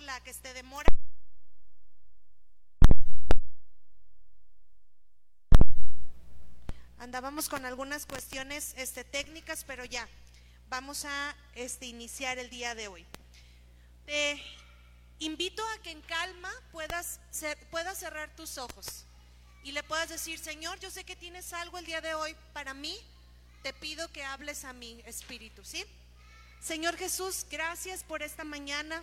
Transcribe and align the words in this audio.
la 0.00 0.20
que 0.20 0.30
esté 0.30 0.54
demora. 0.54 0.88
Andábamos 6.98 7.48
con 7.48 7.64
algunas 7.64 8.04
cuestiones 8.04 8.74
este, 8.76 9.04
técnicas, 9.04 9.64
pero 9.64 9.84
ya, 9.84 10.06
vamos 10.68 11.04
a 11.06 11.34
este, 11.54 11.86
iniciar 11.86 12.38
el 12.38 12.50
día 12.50 12.74
de 12.74 12.88
hoy. 12.88 13.06
Te 14.04 14.42
invito 15.18 15.62
a 15.68 15.82
que 15.82 15.90
en 15.90 16.02
calma 16.02 16.52
puedas, 16.72 17.20
puedas 17.70 17.98
cerrar 17.98 18.34
tus 18.36 18.58
ojos 18.58 19.06
y 19.62 19.72
le 19.72 19.82
puedas 19.82 20.08
decir, 20.08 20.38
Señor, 20.38 20.78
yo 20.80 20.90
sé 20.90 21.04
que 21.04 21.16
tienes 21.16 21.52
algo 21.52 21.78
el 21.78 21.86
día 21.86 22.00
de 22.00 22.14
hoy 22.14 22.36
para 22.52 22.74
mí, 22.74 22.98
te 23.62 23.72
pido 23.72 24.10
que 24.12 24.24
hables 24.24 24.64
a 24.64 24.72
mi 24.72 25.02
espíritu, 25.06 25.64
¿sí? 25.64 25.84
Señor 26.60 26.96
Jesús, 26.96 27.46
gracias 27.50 28.04
por 28.04 28.22
esta 28.22 28.44
mañana. 28.44 29.02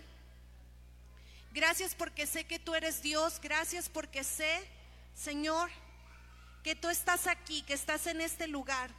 Gracias 1.58 1.96
porque 1.96 2.24
sé 2.24 2.44
que 2.44 2.60
tú 2.60 2.76
eres 2.76 3.02
Dios. 3.02 3.40
Gracias 3.42 3.88
porque 3.88 4.22
sé, 4.22 4.64
Señor, 5.16 5.68
que 6.62 6.76
tú 6.76 6.88
estás 6.88 7.26
aquí, 7.26 7.62
que 7.62 7.74
estás 7.74 8.06
en 8.06 8.20
este 8.20 8.46
lugar. 8.46 8.92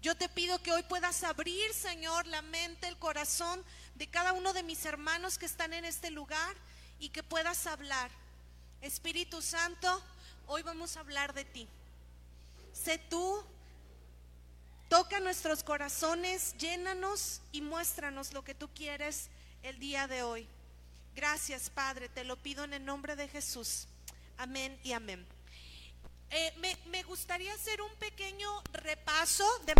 Yo 0.00 0.16
te 0.16 0.28
pido 0.28 0.62
que 0.62 0.70
hoy 0.70 0.84
puedas 0.84 1.24
abrir, 1.24 1.74
Señor, 1.74 2.28
la 2.28 2.40
mente, 2.40 2.86
el 2.86 2.96
corazón 2.98 3.64
de 3.96 4.06
cada 4.06 4.32
uno 4.32 4.52
de 4.52 4.62
mis 4.62 4.84
hermanos 4.84 5.38
que 5.38 5.46
están 5.46 5.72
en 5.72 5.84
este 5.84 6.12
lugar 6.12 6.54
y 7.00 7.08
que 7.08 7.24
puedas 7.24 7.66
hablar. 7.66 8.12
Espíritu 8.80 9.42
Santo, 9.42 10.04
hoy 10.46 10.62
vamos 10.62 10.96
a 10.96 11.00
hablar 11.00 11.34
de 11.34 11.44
ti. 11.44 11.66
Sé 12.72 12.98
tú 12.98 13.44
Toca 14.88 15.18
nuestros 15.18 15.64
corazones, 15.64 16.54
llénanos 16.58 17.40
y 17.50 17.62
muéstranos 17.62 18.34
lo 18.34 18.44
que 18.44 18.54
tú 18.54 18.68
quieres 18.72 19.30
el 19.64 19.80
día 19.80 20.06
de 20.06 20.22
hoy. 20.22 20.46
Gracias, 21.14 21.70
Padre, 21.70 22.08
te 22.08 22.24
lo 22.24 22.36
pido 22.36 22.64
en 22.64 22.72
el 22.72 22.84
nombre 22.84 23.16
de 23.16 23.28
Jesús. 23.28 23.86
Amén 24.38 24.78
y 24.82 24.92
amén. 24.92 25.26
Eh, 26.30 26.76
me, 26.86 27.02
gustaría 27.02 27.52
hacer 27.52 27.82
un 27.82 27.94
pequeño 27.96 28.48
repaso 28.72 29.44
de 29.66 29.74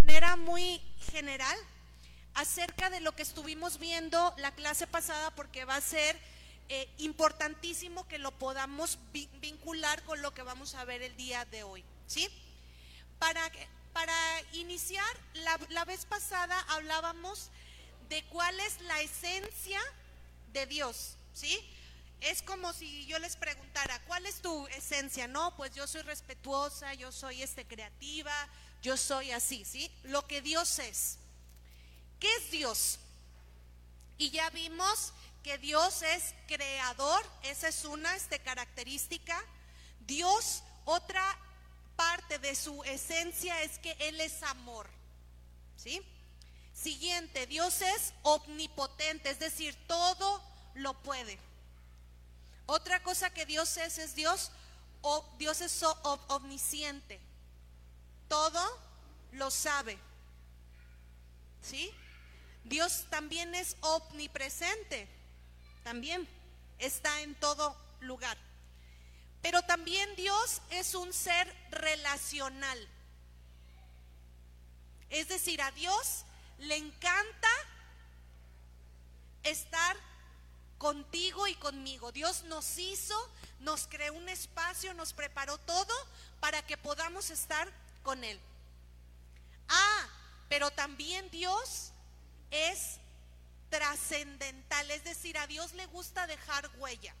manera 0.00 0.36
muy 0.36 0.78
general 1.12 1.56
acerca 2.34 2.90
de 2.90 3.00
lo 3.00 3.12
que 3.12 3.22
estuvimos 3.22 3.78
viendo 3.78 4.34
la 4.36 4.54
clase 4.54 4.86
pasada 4.86 5.34
porque 5.34 5.64
va 5.64 5.76
a 5.76 5.80
ser 5.80 6.20
eh, 6.68 6.86
importantísimo 6.98 8.06
que 8.08 8.18
lo 8.18 8.30
podamos 8.32 8.98
vincular 9.40 10.02
con 10.02 10.20
lo 10.20 10.34
que 10.34 10.42
vamos 10.42 10.74
a 10.74 10.84
ver 10.84 11.00
el 11.00 11.16
día 11.16 11.46
de 11.46 11.62
hoy. 11.62 11.82
¿sí? 12.06 12.28
Para, 13.18 13.40
para 13.92 14.14
iniciar, 14.52 15.16
la, 15.70 15.84
vez 15.86 16.04
pasada 16.04 16.58
hablábamos 16.68 17.50
de 18.08 18.24
cuál 18.26 18.58
es 18.60 18.80
la 18.82 19.00
esencia 19.00 19.80
de 20.52 20.66
Dios, 20.66 21.16
¿sí? 21.32 21.58
Es 22.20 22.42
como 22.42 22.72
si 22.72 23.06
yo 23.06 23.18
les 23.18 23.36
preguntara, 23.36 24.00
¿cuál 24.06 24.24
es 24.26 24.40
tu 24.40 24.66
esencia? 24.68 25.28
No, 25.28 25.54
pues 25.56 25.74
yo 25.74 25.86
soy 25.86 26.02
respetuosa, 26.02 26.94
yo 26.94 27.12
soy 27.12 27.42
este 27.42 27.66
creativa, 27.66 28.32
yo 28.82 28.96
soy 28.96 29.32
así, 29.32 29.64
¿sí? 29.64 29.90
Lo 30.04 30.26
que 30.26 30.40
Dios 30.40 30.78
es. 30.78 31.18
¿Qué 32.18 32.34
es 32.36 32.50
Dios? 32.50 32.98
Y 34.16 34.30
ya 34.30 34.48
vimos 34.50 35.12
que 35.42 35.58
Dios 35.58 36.02
es 36.02 36.34
creador, 36.46 37.24
esa 37.42 37.68
es 37.68 37.84
una 37.84 38.16
este, 38.16 38.38
característica. 38.38 39.44
Dios, 40.00 40.62
otra 40.84 41.22
parte 41.96 42.38
de 42.38 42.54
su 42.54 42.82
esencia 42.84 43.62
es 43.62 43.78
que 43.78 43.92
Él 44.00 44.20
es 44.20 44.42
amor. 44.42 44.88
¿Sí? 45.76 46.02
Siguiente, 46.76 47.46
Dios 47.46 47.80
es 47.80 48.12
omnipotente, 48.22 49.30
es 49.30 49.38
decir, 49.38 49.74
todo 49.86 50.42
lo 50.74 50.92
puede. 51.02 51.38
Otra 52.66 53.02
cosa 53.02 53.32
que 53.32 53.46
Dios 53.46 53.78
es, 53.78 53.96
es 53.96 54.14
Dios, 54.14 54.50
o 55.00 55.24
Dios 55.38 55.62
es 55.62 55.82
omnisciente. 56.28 57.18
Todo 58.28 58.60
lo 59.32 59.50
sabe. 59.50 59.98
¿Sí? 61.62 61.90
Dios 62.64 63.06
también 63.08 63.54
es 63.54 63.76
omnipresente. 63.80 65.08
También 65.82 66.28
está 66.78 67.22
en 67.22 67.34
todo 67.36 67.74
lugar. 68.00 68.36
Pero 69.40 69.62
también 69.62 70.14
Dios 70.16 70.60
es 70.68 70.94
un 70.94 71.12
ser 71.14 71.50
relacional. 71.70 72.86
Es 75.08 75.28
decir, 75.28 75.62
a 75.62 75.70
Dios 75.70 76.25
le 76.58 76.76
encanta 76.76 77.48
estar 79.42 79.96
contigo 80.78 81.46
y 81.46 81.54
conmigo. 81.56 82.12
Dios 82.12 82.44
nos 82.44 82.78
hizo, 82.78 83.16
nos 83.60 83.86
creó 83.86 84.14
un 84.14 84.28
espacio, 84.28 84.94
nos 84.94 85.12
preparó 85.12 85.58
todo 85.58 85.94
para 86.40 86.62
que 86.66 86.76
podamos 86.76 87.30
estar 87.30 87.70
con 88.02 88.22
Él. 88.24 88.40
Ah, 89.68 90.08
pero 90.48 90.70
también 90.70 91.30
Dios 91.30 91.92
es 92.50 92.98
trascendental, 93.70 94.90
es 94.90 95.04
decir, 95.04 95.36
a 95.38 95.46
Dios 95.46 95.72
le 95.72 95.86
gusta 95.86 96.26
dejar 96.26 96.70
huella. 96.78 97.14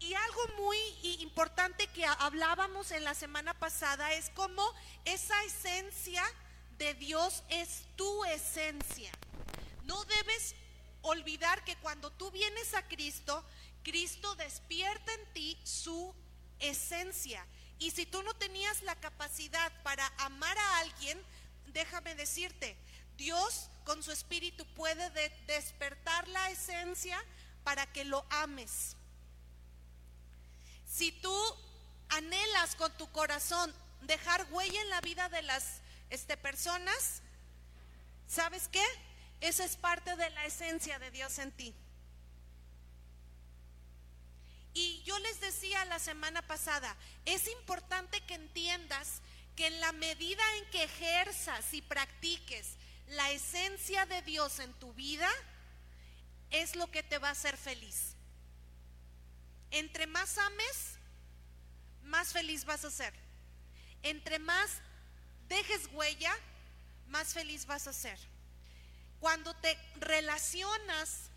Y 0.00 0.12
algo 0.14 0.48
muy 0.58 0.78
importante 1.20 1.86
que 1.88 2.04
hablábamos 2.04 2.90
en 2.90 3.04
la 3.04 3.14
semana 3.14 3.54
pasada 3.54 4.12
es 4.12 4.30
cómo 4.30 4.62
esa 5.04 5.40
esencia 5.44 6.22
de 6.78 6.94
Dios 6.94 7.42
es 7.48 7.84
tu 7.96 8.24
esencia. 8.24 9.10
No 9.84 10.04
debes 10.04 10.54
olvidar 11.02 11.64
que 11.64 11.76
cuando 11.76 12.10
tú 12.10 12.30
vienes 12.30 12.74
a 12.74 12.86
Cristo, 12.88 13.44
Cristo 13.82 14.34
despierta 14.36 15.12
en 15.12 15.32
ti 15.34 15.58
su 15.64 16.14
esencia. 16.58 17.46
Y 17.78 17.90
si 17.90 18.06
tú 18.06 18.22
no 18.22 18.34
tenías 18.34 18.82
la 18.82 18.94
capacidad 18.96 19.72
para 19.82 20.06
amar 20.18 20.56
a 20.56 20.78
alguien, 20.78 21.20
déjame 21.66 22.14
decirte, 22.14 22.76
Dios 23.16 23.68
con 23.84 24.02
su 24.02 24.12
espíritu 24.12 24.64
puede 24.74 25.10
despertar 25.46 26.26
la 26.28 26.50
esencia 26.50 27.22
para 27.62 27.86
que 27.92 28.04
lo 28.04 28.24
ames. 28.30 28.96
Si 30.86 31.12
tú 31.12 31.36
anhelas 32.08 32.76
con 32.76 32.96
tu 32.96 33.10
corazón 33.12 33.74
dejar 34.02 34.46
huella 34.50 34.80
en 34.80 34.90
la 34.90 35.00
vida 35.00 35.28
de 35.28 35.42
las 35.42 35.80
este, 36.10 36.36
personas, 36.36 37.22
¿sabes 38.26 38.68
qué? 38.68 38.84
Esa 39.40 39.64
es 39.64 39.76
parte 39.76 40.16
de 40.16 40.30
la 40.30 40.46
esencia 40.46 40.98
de 40.98 41.10
Dios 41.10 41.38
en 41.38 41.52
ti. 41.52 41.74
Y 44.72 45.02
yo 45.04 45.18
les 45.20 45.40
decía 45.40 45.84
la 45.84 45.98
semana 45.98 46.42
pasada, 46.42 46.96
es 47.24 47.46
importante 47.48 48.20
que 48.22 48.34
entiendas 48.34 49.20
que 49.54 49.68
en 49.68 49.80
la 49.80 49.92
medida 49.92 50.42
en 50.58 50.70
que 50.70 50.82
ejerzas 50.82 51.72
y 51.74 51.82
practiques 51.82 52.76
la 53.08 53.30
esencia 53.30 54.06
de 54.06 54.22
Dios 54.22 54.58
en 54.58 54.72
tu 54.74 54.92
vida, 54.94 55.30
es 56.50 56.76
lo 56.76 56.90
que 56.90 57.02
te 57.02 57.18
va 57.18 57.28
a 57.28 57.32
hacer 57.32 57.56
feliz. 57.56 58.16
Entre 59.70 60.06
más 60.06 60.38
ames, 60.38 60.98
más 62.02 62.32
feliz 62.32 62.64
vas 62.64 62.84
a 62.84 62.90
ser. 62.90 63.14
Entre 64.02 64.38
más 64.38 64.80
dejes 65.54 65.88
huella, 65.92 66.34
más 67.08 67.32
feliz 67.32 67.66
vas 67.66 67.86
a 67.86 67.92
ser. 67.92 68.18
Cuando 69.20 69.54
te 69.54 69.78
relacionas, 70.00 71.30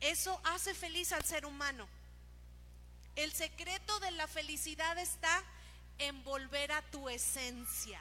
eso 0.00 0.40
hace 0.44 0.74
feliz 0.74 1.12
al 1.12 1.24
ser 1.24 1.44
humano. 1.44 1.88
El 3.16 3.32
secreto 3.32 3.98
de 4.00 4.12
la 4.12 4.26
felicidad 4.28 4.96
está 4.98 5.42
en 5.98 6.22
volver 6.24 6.72
a 6.72 6.82
tu 6.90 7.08
esencia, 7.08 8.00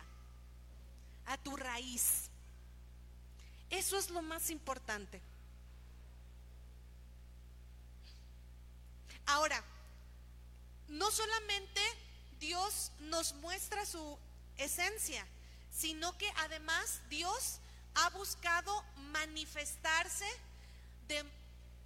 a 1.25 1.37
tu 1.37 1.55
raíz. 1.55 2.29
Eso 3.69 3.97
es 3.97 4.09
lo 4.09 4.21
más 4.21 4.49
importante. 4.49 5.19
Ahora, 9.25 9.63
no 10.87 11.09
solamente 11.09 11.81
Dios 12.43 12.91
nos 12.99 13.33
muestra 13.35 13.85
su 13.85 14.19
esencia, 14.57 15.25
sino 15.71 16.17
que 16.17 16.29
además 16.37 16.99
Dios 17.09 17.59
ha 17.95 18.09
buscado 18.09 18.83
manifestarse 19.13 20.27
de 21.07 21.23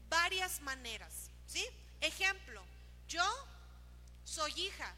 varias 0.10 0.60
maneras. 0.62 1.30
¿Sí? 1.46 1.64
Ejemplo, 2.02 2.64
yo 3.08 3.24
soy 4.26 4.52
hija, 4.60 4.96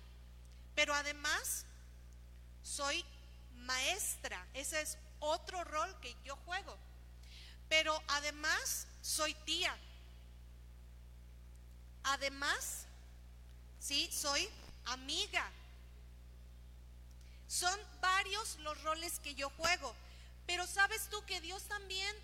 pero 0.75 0.93
además 0.93 1.65
soy 2.63 3.03
maestra. 3.55 4.47
Ese 4.53 4.79
es 4.79 4.97
otro 5.19 5.61
rol 5.65 5.93
que 5.99 6.15
yo 6.23 6.37
juego. 6.45 6.77
Pero 7.67 8.01
además 8.07 8.87
soy 9.01 9.33
tía, 9.45 9.77
Además, 12.03 12.85
sí, 13.79 14.09
soy 14.11 14.49
amiga. 14.85 15.51
Son 17.47 17.79
varios 18.01 18.57
los 18.59 18.81
roles 18.83 19.19
que 19.19 19.35
yo 19.35 19.49
juego, 19.51 19.95
Pero 20.45 20.65
¿sabes 20.65 21.07
tú 21.09 21.23
que 21.25 21.41
Dios 21.41 21.61
también 21.63 22.15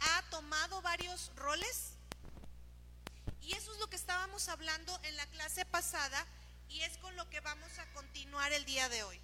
ha 0.00 0.22
tomado 0.30 0.82
varios 0.82 1.30
roles? 1.36 1.92
Y 3.42 3.52
eso 3.52 3.72
es 3.72 3.78
lo 3.78 3.88
que 3.88 3.94
estábamos 3.94 4.48
hablando 4.48 4.98
en 5.04 5.16
la 5.16 5.26
clase 5.26 5.64
pasada 5.64 6.26
y 6.68 6.80
es 6.82 6.96
con 6.98 7.14
lo 7.16 7.28
que 7.30 7.40
vamos 7.40 7.78
a 7.78 7.86
continuar 7.92 8.52
el 8.52 8.64
día 8.64 8.88
de 8.88 9.04
hoy. 9.04 9.20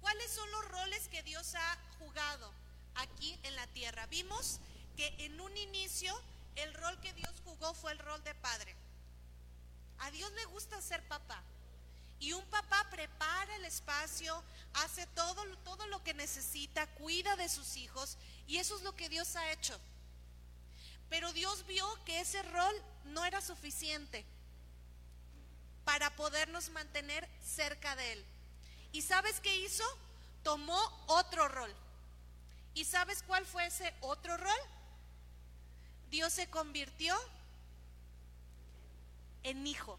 ¿Cuáles 0.00 0.30
son 0.32 0.50
los 0.50 0.68
roles 0.68 1.08
que 1.08 1.22
Dios 1.22 1.54
ha 1.54 1.78
jugado 1.98 2.52
aquí 2.96 3.38
en 3.44 3.56
la 3.56 3.66
tierra? 3.68 4.06
Vimos 4.06 4.60
que 4.96 5.14
en 5.18 5.40
un 5.40 5.56
inicio 5.56 6.14
el 6.56 6.74
rol 6.74 7.00
que 7.00 7.12
Dios 7.14 7.32
jugó 7.44 7.72
fue 7.74 7.92
el 7.92 7.98
rol 7.98 8.22
de 8.24 8.34
padre. 8.34 8.74
A 9.98 10.10
Dios 10.10 10.30
le 10.32 10.44
gusta 10.46 10.80
ser 10.82 11.06
papá. 11.06 11.42
Y 12.22 12.32
un 12.34 12.44
papá 12.46 12.86
prepara 12.88 13.56
el 13.56 13.64
espacio, 13.64 14.44
hace 14.74 15.08
todo, 15.08 15.44
todo 15.64 15.88
lo 15.88 16.04
que 16.04 16.14
necesita, 16.14 16.86
cuida 16.94 17.34
de 17.34 17.48
sus 17.48 17.76
hijos. 17.76 18.16
Y 18.46 18.58
eso 18.58 18.76
es 18.76 18.82
lo 18.82 18.94
que 18.94 19.08
Dios 19.08 19.34
ha 19.34 19.50
hecho. 19.50 19.76
Pero 21.10 21.32
Dios 21.32 21.66
vio 21.66 21.84
que 22.04 22.20
ese 22.20 22.40
rol 22.44 22.74
no 23.06 23.24
era 23.24 23.40
suficiente 23.40 24.24
para 25.84 26.14
podernos 26.14 26.70
mantener 26.70 27.28
cerca 27.44 27.96
de 27.96 28.12
Él. 28.12 28.24
¿Y 28.92 29.02
sabes 29.02 29.40
qué 29.40 29.56
hizo? 29.56 29.82
Tomó 30.44 30.78
otro 31.08 31.48
rol. 31.48 31.74
¿Y 32.72 32.84
sabes 32.84 33.24
cuál 33.24 33.44
fue 33.46 33.66
ese 33.66 33.92
otro 34.00 34.36
rol? 34.36 34.60
Dios 36.08 36.32
se 36.32 36.48
convirtió 36.48 37.16
en 39.42 39.66
hijo. 39.66 39.98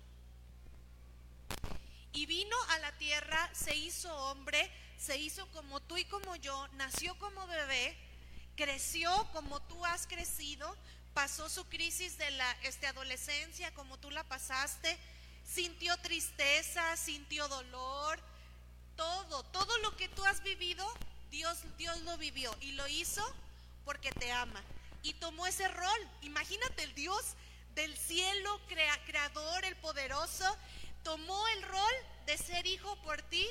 Y 2.13 2.25
vino 2.25 2.55
a 2.69 2.79
la 2.79 2.91
tierra, 2.93 3.49
se 3.53 3.75
hizo 3.75 4.15
hombre, 4.15 4.71
se 4.97 5.17
hizo 5.17 5.45
como 5.51 5.79
tú 5.81 5.97
y 5.97 6.05
como 6.05 6.35
yo, 6.37 6.67
nació 6.73 7.17
como 7.17 7.45
bebé, 7.47 7.97
creció 8.55 9.11
como 9.31 9.61
tú 9.63 9.83
has 9.85 10.07
crecido, 10.07 10.77
pasó 11.13 11.49
su 11.49 11.65
crisis 11.65 12.17
de 12.17 12.29
la 12.31 12.51
este, 12.63 12.87
adolescencia 12.87 13.73
como 13.73 13.97
tú 13.97 14.11
la 14.11 14.23
pasaste, 14.23 14.97
sintió 15.43 15.97
tristeza, 15.97 16.95
sintió 16.97 17.47
dolor, 17.47 18.19
todo, 18.95 19.43
todo 19.45 19.77
lo 19.79 19.95
que 19.97 20.07
tú 20.09 20.23
has 20.25 20.41
vivido, 20.43 20.87
Dios, 21.31 21.57
Dios 21.77 21.99
lo 22.01 22.17
vivió 22.17 22.55
y 22.61 22.73
lo 22.73 22.87
hizo 22.87 23.23
porque 23.85 24.11
te 24.11 24.31
ama. 24.31 24.63
Y 25.01 25.13
tomó 25.15 25.47
ese 25.47 25.67
rol. 25.67 26.09
Imagínate 26.21 26.83
el 26.83 26.95
Dios 26.95 27.35
del 27.75 27.95
cielo, 27.97 28.61
creador, 29.05 29.65
el 29.65 29.75
poderoso, 29.77 30.45
tomó 31.03 31.47
el 31.49 31.63
rol 31.63 31.93
de 32.25 32.37
ser 32.37 32.65
hijo 32.65 32.95
por 33.01 33.21
ti 33.23 33.47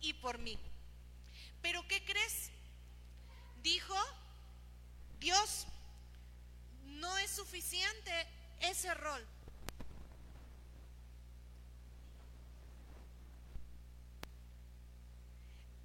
y 0.00 0.14
por 0.14 0.38
mí. 0.38 0.58
Pero 1.60 1.86
¿qué 1.88 2.04
crees? 2.04 2.50
Dijo, 3.62 3.94
Dios, 5.18 5.66
no 6.84 7.16
es 7.18 7.30
suficiente 7.30 8.12
ese 8.60 8.92
rol. 8.94 9.24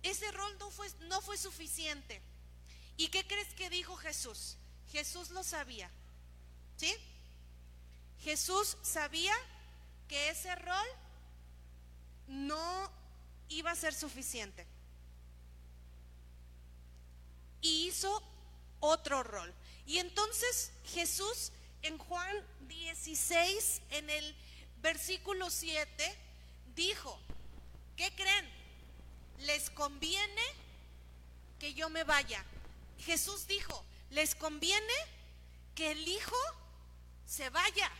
Ese 0.03 0.31
rol 0.31 0.57
no 0.57 0.71
fue, 0.71 0.89
no 1.01 1.21
fue 1.21 1.37
suficiente. 1.37 2.21
¿Y 2.95 3.09
qué 3.09 3.27
crees 3.27 3.53
que 3.53 3.69
dijo 3.69 3.95
Jesús? 3.97 4.57
Jesús 4.91 5.31
lo 5.31 5.43
sabía. 5.43 5.91
¿Sí? 6.77 6.95
Jesús 8.21 8.77
sabía 8.81 9.33
que 10.07 10.29
ese 10.29 10.55
rol 10.55 10.87
no 12.27 12.91
iba 13.49 13.71
a 13.71 13.75
ser 13.75 13.93
suficiente. 13.93 14.67
Y 17.61 17.87
hizo 17.87 18.21
otro 18.79 19.23
rol. 19.23 19.53
Y 19.85 19.97
entonces 19.97 20.71
Jesús 20.85 21.51
en 21.81 21.97
Juan 21.97 22.35
16, 22.67 23.81
en 23.91 24.09
el 24.09 24.35
versículo 24.81 25.49
7, 25.49 26.17
dijo, 26.75 27.19
¿qué 27.95 28.13
creen? 28.15 28.49
¿Les 29.39 29.69
conviene 29.69 30.41
que 31.59 31.73
yo 31.73 31.89
me 31.89 32.03
vaya? 32.03 32.43
Jesús 32.99 33.47
dijo, 33.47 33.83
¿les 34.09 34.35
conviene 34.35 34.93
que 35.75 35.91
el 35.91 36.07
Hijo 36.07 36.35
se 37.25 37.49
vaya? 37.49 37.91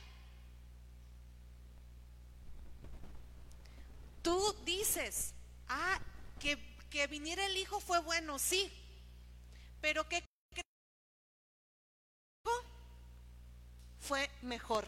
Tú 4.28 4.54
dices, 4.66 5.34
ah, 5.70 6.02
que, 6.38 6.58
que 6.90 7.08
viniera 7.08 7.46
el 7.46 7.56
Hijo 7.56 7.80
fue 7.80 8.00
bueno, 8.00 8.38
sí, 8.40 8.70
pero 9.80 10.06
¿qué 10.10 10.22
fue 14.02 14.30
mejor? 14.42 14.86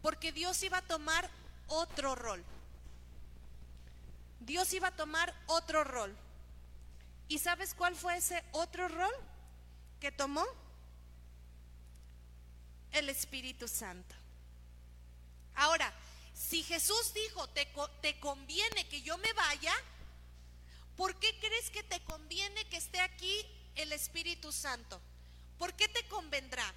Porque 0.00 0.30
Dios 0.30 0.62
iba 0.62 0.78
a 0.78 0.86
tomar 0.86 1.28
otro 1.66 2.14
rol. 2.14 2.44
Dios 4.38 4.72
iba 4.74 4.86
a 4.86 4.96
tomar 4.96 5.34
otro 5.48 5.82
rol. 5.82 6.16
¿Y 7.26 7.40
sabes 7.40 7.74
cuál 7.74 7.96
fue 7.96 8.16
ese 8.16 8.44
otro 8.52 8.86
rol 8.86 9.14
que 9.98 10.12
tomó? 10.12 10.44
El 12.92 13.08
Espíritu 13.08 13.66
Santo. 13.66 14.17
Ahora, 15.58 15.92
si 16.32 16.62
Jesús 16.62 17.12
dijo, 17.12 17.48
te, 17.48 17.68
te, 18.00 18.20
conviene 18.20 18.88
que 18.88 19.02
yo 19.02 19.18
me 19.18 19.32
vaya, 19.32 19.74
¿por 20.96 21.18
qué 21.18 21.36
crees 21.40 21.68
que 21.70 21.82
te 21.82 22.00
conviene 22.04 22.64
que 22.68 22.76
esté 22.76 23.00
aquí 23.00 23.44
el 23.74 23.92
Espíritu 23.92 24.52
Santo? 24.52 25.00
¿Por 25.58 25.74
qué 25.74 25.88
te 25.88 26.06
convendrá? 26.06 26.72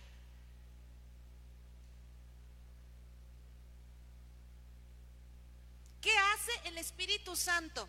¿Qué 6.01 6.17
hace 6.17 6.51
el 6.69 6.79
Espíritu 6.79 7.35
Santo 7.35 7.87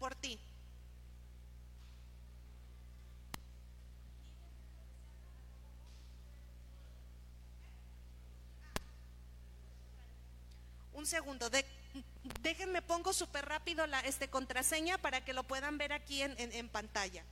por 0.00 0.16
ti? 0.16 0.36
Un 11.04 11.08
segundo, 11.08 11.50
déjenme 12.40 12.80
pongo 12.80 13.12
súper 13.12 13.44
rápido 13.44 13.86
la 13.86 14.00
este, 14.00 14.28
contraseña 14.28 14.96
para 14.96 15.22
que 15.22 15.34
lo 15.34 15.42
puedan 15.42 15.76
ver 15.76 15.92
aquí 15.92 16.22
en 16.22 16.68
pantalla. 16.70 17.22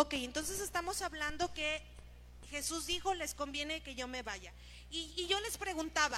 Ok, 0.00 0.12
entonces 0.12 0.60
estamos 0.60 1.02
hablando 1.02 1.52
que 1.54 1.82
Jesús 2.50 2.86
dijo, 2.86 3.14
les 3.14 3.34
conviene 3.34 3.82
que 3.82 3.96
yo 3.96 4.06
me 4.06 4.22
vaya. 4.22 4.52
Y, 4.92 5.26
yo 5.26 5.40
les 5.40 5.58
preguntaba, 5.58 6.16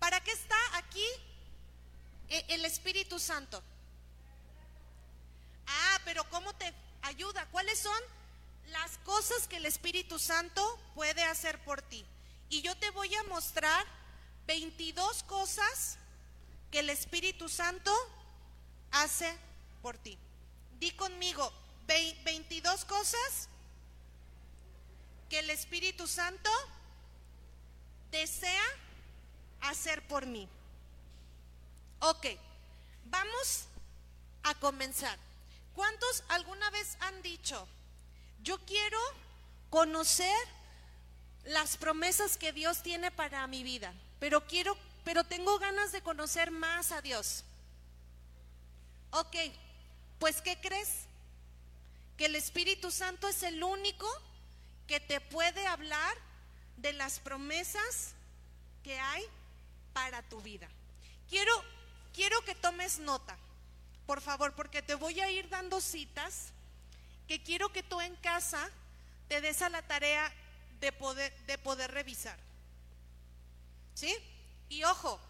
¿para 0.00 0.18
qué 0.18 0.32
está 0.32 0.56
aquí 0.74 1.06
e, 2.28 2.44
el 2.48 2.64
Espíritu 2.64 3.20
Santo? 3.20 3.62
Ah, 5.64 6.00
pero 6.04 6.28
¿cómo 6.28 6.52
te 6.54 6.74
ayuda? 7.02 7.46
¿Cuáles 7.52 7.78
son 7.78 8.02
las 8.72 8.98
cosas 9.04 9.46
que 9.46 9.58
el 9.58 9.66
Espíritu 9.66 10.18
Santo 10.18 10.76
puede 10.96 11.22
hacer 11.22 11.62
por 11.62 11.82
ti? 11.82 12.04
Y 12.50 12.62
yo 12.62 12.76
te 12.78 12.90
voy 12.90 13.14
a 13.14 13.22
mostrar 13.28 13.86
22 14.48 15.22
cosas 15.22 15.98
que 16.72 16.80
el 16.80 16.90
Espíritu 16.90 17.48
Santo 17.48 17.94
hace 18.90 19.38
por 19.82 19.96
ti. 19.98 20.18
Di 20.80 20.90
conmigo, 20.90 21.61
22 21.86 22.84
cosas 22.84 23.48
que 25.28 25.38
el 25.38 25.50
Espíritu 25.50 26.06
Santo 26.06 26.50
desea 28.10 28.64
hacer 29.62 30.06
por 30.06 30.26
mí. 30.26 30.48
Ok, 32.00 32.26
vamos 33.06 33.64
a 34.42 34.54
comenzar. 34.56 35.18
¿Cuántos 35.74 36.24
alguna 36.28 36.68
vez 36.70 36.96
han 37.00 37.22
dicho, 37.22 37.66
yo 38.42 38.58
quiero 38.66 38.98
conocer 39.70 40.36
las 41.44 41.76
promesas 41.76 42.36
que 42.36 42.52
Dios 42.52 42.82
tiene 42.82 43.10
para 43.10 43.46
mi 43.46 43.62
vida, 43.62 43.92
pero 44.20 44.46
quiero, 44.46 44.76
pero 45.04 45.24
tengo 45.24 45.58
ganas 45.58 45.92
de 45.92 46.02
conocer 46.02 46.50
más 46.50 46.92
a 46.92 47.00
Dios. 47.00 47.44
Ok, 49.10 49.36
pues 50.18 50.40
¿qué 50.40 50.60
crees? 50.60 51.06
Que 52.16 52.26
el 52.26 52.36
Espíritu 52.36 52.90
Santo 52.90 53.28
es 53.28 53.42
el 53.42 53.62
único 53.62 54.06
que 54.86 55.00
te 55.00 55.20
puede 55.20 55.66
hablar 55.66 56.16
de 56.76 56.92
las 56.92 57.20
promesas 57.20 58.14
que 58.82 58.98
hay 58.98 59.24
para 59.92 60.22
tu 60.22 60.40
vida. 60.40 60.68
Quiero, 61.28 61.52
quiero 62.12 62.40
que 62.44 62.54
tomes 62.54 62.98
nota, 62.98 63.36
por 64.06 64.20
favor, 64.20 64.54
porque 64.54 64.82
te 64.82 64.94
voy 64.94 65.20
a 65.20 65.30
ir 65.30 65.48
dando 65.48 65.80
citas 65.80 66.52
que 67.28 67.42
quiero 67.42 67.72
que 67.72 67.82
tú 67.82 68.00
en 68.00 68.14
casa 68.16 68.70
te 69.28 69.40
des 69.40 69.62
a 69.62 69.68
la 69.68 69.82
tarea 69.82 70.30
de 70.80 70.92
poder, 70.92 71.34
de 71.46 71.56
poder 71.58 71.90
revisar. 71.90 72.38
¿Sí? 73.94 74.14
Y 74.68 74.84
ojo, 74.84 75.20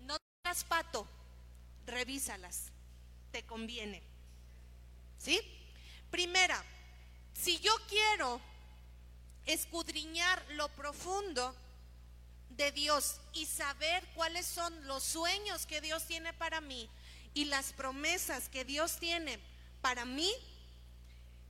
no 0.00 0.18
tengas 0.18 0.64
pato, 0.64 1.06
revísalas, 1.86 2.70
te 3.32 3.44
conviene. 3.44 4.02
¿Sí? 5.18 5.40
Primera, 6.14 6.64
si 7.32 7.58
yo 7.58 7.74
quiero 7.88 8.40
escudriñar 9.46 10.40
lo 10.50 10.68
profundo 10.68 11.52
de 12.50 12.70
Dios 12.70 13.16
y 13.32 13.46
saber 13.46 14.06
cuáles 14.14 14.46
son 14.46 14.86
los 14.86 15.02
sueños 15.02 15.66
que 15.66 15.80
Dios 15.80 16.04
tiene 16.04 16.32
para 16.32 16.60
mí 16.60 16.88
y 17.34 17.46
las 17.46 17.72
promesas 17.72 18.48
que 18.48 18.64
Dios 18.64 18.98
tiene 19.00 19.40
para 19.82 20.04
mí, 20.04 20.32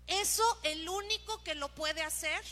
eso 0.06 0.42
el 0.62 0.88
único 0.88 1.42
que 1.42 1.54
lo 1.54 1.68
puede 1.74 2.00
hacer 2.00 2.42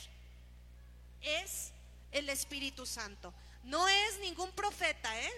es 1.22 1.72
el 2.10 2.28
Espíritu 2.28 2.84
Santo. 2.84 3.32
No 3.64 3.88
es 3.88 4.18
ningún 4.18 4.52
profeta, 4.52 5.18
¿eh? 5.18 5.32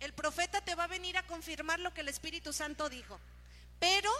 El 0.00 0.14
profeta 0.14 0.62
te 0.62 0.74
va 0.74 0.84
a 0.84 0.86
venir 0.86 1.18
a 1.18 1.26
confirmar 1.26 1.80
lo 1.80 1.92
que 1.92 2.00
el 2.00 2.08
Espíritu 2.08 2.54
Santo 2.54 2.88
dijo. 2.88 3.20
Pero 3.78 4.10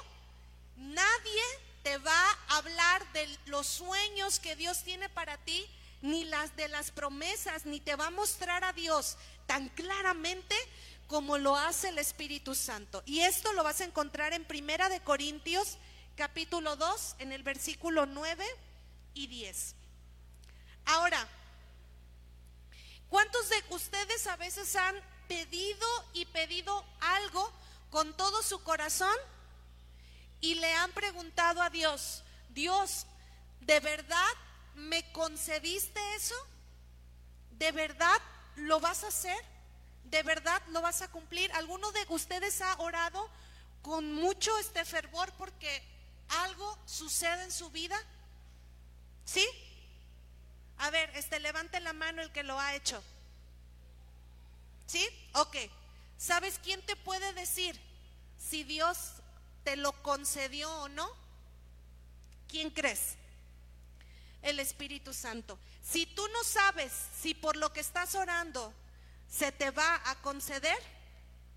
nadie 0.76 1.40
te 1.84 1.98
va 1.98 2.30
a 2.48 2.56
hablar 2.56 3.12
de 3.12 3.38
los 3.46 3.66
sueños 3.66 4.40
que 4.40 4.56
Dios 4.56 4.82
tiene 4.82 5.08
para 5.10 5.36
ti, 5.36 5.64
ni 6.00 6.24
las 6.24 6.56
de 6.56 6.66
las 6.68 6.90
promesas, 6.90 7.66
ni 7.66 7.78
te 7.78 7.94
va 7.94 8.06
a 8.06 8.10
mostrar 8.10 8.64
a 8.64 8.72
Dios 8.72 9.16
tan 9.46 9.68
claramente 9.68 10.56
como 11.06 11.36
lo 11.38 11.56
hace 11.56 11.90
el 11.90 11.98
Espíritu 11.98 12.54
Santo. 12.54 13.02
Y 13.04 13.20
esto 13.20 13.52
lo 13.52 13.62
vas 13.62 13.82
a 13.82 13.84
encontrar 13.84 14.32
en 14.32 14.44
Primera 14.44 14.88
de 14.88 15.00
Corintios 15.00 15.76
capítulo 16.16 16.76
2 16.76 17.16
en 17.18 17.32
el 17.32 17.42
versículo 17.42 18.06
9 18.06 18.44
y 19.12 19.26
10. 19.26 19.74
Ahora, 20.86 21.28
¿cuántos 23.10 23.48
de 23.50 23.62
ustedes 23.70 24.26
a 24.26 24.36
veces 24.36 24.74
han 24.76 24.96
pedido 25.28 25.86
y 26.14 26.24
pedido 26.26 26.84
algo 27.00 27.52
con 27.90 28.16
todo 28.16 28.42
su 28.42 28.62
corazón 28.62 29.14
y 30.44 30.54
le 30.56 30.74
han 30.74 30.92
preguntado 30.92 31.62
a 31.62 31.70
Dios, 31.70 32.22
Dios, 32.50 33.06
¿de 33.62 33.80
verdad 33.80 34.32
me 34.74 35.10
concediste 35.12 35.98
eso? 36.16 36.34
¿De 37.52 37.72
verdad 37.72 38.20
lo 38.56 38.78
vas 38.78 39.04
a 39.04 39.08
hacer? 39.08 39.42
¿De 40.04 40.22
verdad 40.22 40.60
lo 40.68 40.82
vas 40.82 41.00
a 41.00 41.10
cumplir? 41.10 41.50
¿Alguno 41.52 41.90
de 41.92 42.04
ustedes 42.10 42.60
ha 42.60 42.74
orado 42.78 43.30
con 43.80 44.12
mucho 44.12 44.56
este 44.58 44.84
fervor 44.84 45.32
porque 45.38 45.82
algo 46.28 46.78
sucede 46.84 47.44
en 47.44 47.52
su 47.52 47.70
vida? 47.70 47.96
¿Sí? 49.24 49.46
A 50.76 50.90
ver, 50.90 51.08
este 51.16 51.40
levante 51.40 51.80
la 51.80 51.94
mano 51.94 52.20
el 52.20 52.32
que 52.32 52.42
lo 52.42 52.60
ha 52.60 52.74
hecho. 52.74 53.02
¿Sí? 54.86 55.08
Ok. 55.32 55.56
¿Sabes 56.18 56.60
quién 56.62 56.84
te 56.84 56.96
puede 56.96 57.32
decir 57.32 57.80
si 58.38 58.62
Dios 58.62 59.14
te 59.64 59.76
lo 59.76 59.92
concedió 60.02 60.70
o 60.82 60.88
no? 60.88 61.10
¿Quién 62.48 62.70
crees? 62.70 63.16
El 64.42 64.60
Espíritu 64.60 65.12
Santo. 65.12 65.58
Si 65.82 66.06
tú 66.06 66.26
no 66.28 66.44
sabes 66.44 66.92
si 67.20 67.34
por 67.34 67.56
lo 67.56 67.72
que 67.72 67.80
estás 67.80 68.14
orando 68.14 68.72
se 69.28 69.50
te 69.52 69.70
va 69.70 70.00
a 70.08 70.20
conceder, 70.20 70.78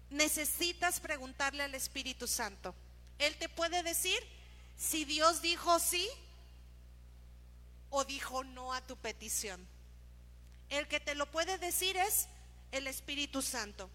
necesitas 0.10 1.00
preguntarle 1.00 1.64
al 1.64 1.76
Espíritu 1.76 2.28
Santo. 2.28 2.74
Él 3.20 3.36
te 3.38 3.50
puede 3.50 3.84
decir 3.84 4.18
si 4.78 5.06
Dios 5.06 5.42
dijo 5.42 5.80
sí 5.80 6.08
o 7.90 8.06
dijo 8.06 8.44
no 8.44 8.74
a 8.74 8.82
tu 8.82 8.96
petición. 8.98 9.66
El 10.70 10.88
que 10.88 11.00
te 11.00 11.16
lo 11.16 11.30
puede 11.32 11.58
decir 11.58 11.98
es 11.98 12.28
el 12.72 12.88
Espíritu 12.88 13.42
Santo. 13.42 13.90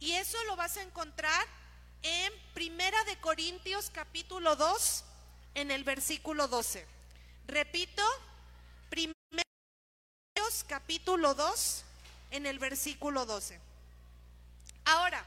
Y 0.00 0.12
eso 0.12 0.42
lo 0.44 0.56
vas 0.56 0.76
a 0.76 0.82
encontrar 0.82 1.46
en 2.04 2.32
Primera 2.52 3.02
de 3.04 3.16
Corintios 3.16 3.90
capítulo 3.90 4.54
2 4.56 5.04
en 5.54 5.70
el 5.70 5.84
versículo 5.84 6.46
12. 6.46 6.86
Repito, 7.48 8.02
Primera 8.90 9.14
de 9.30 9.42
Corintios 10.34 10.64
capítulo 10.68 11.34
2 11.34 11.84
en 12.30 12.46
el 12.46 12.58
versículo 12.58 13.24
12. 13.24 13.58
Ahora, 14.84 15.24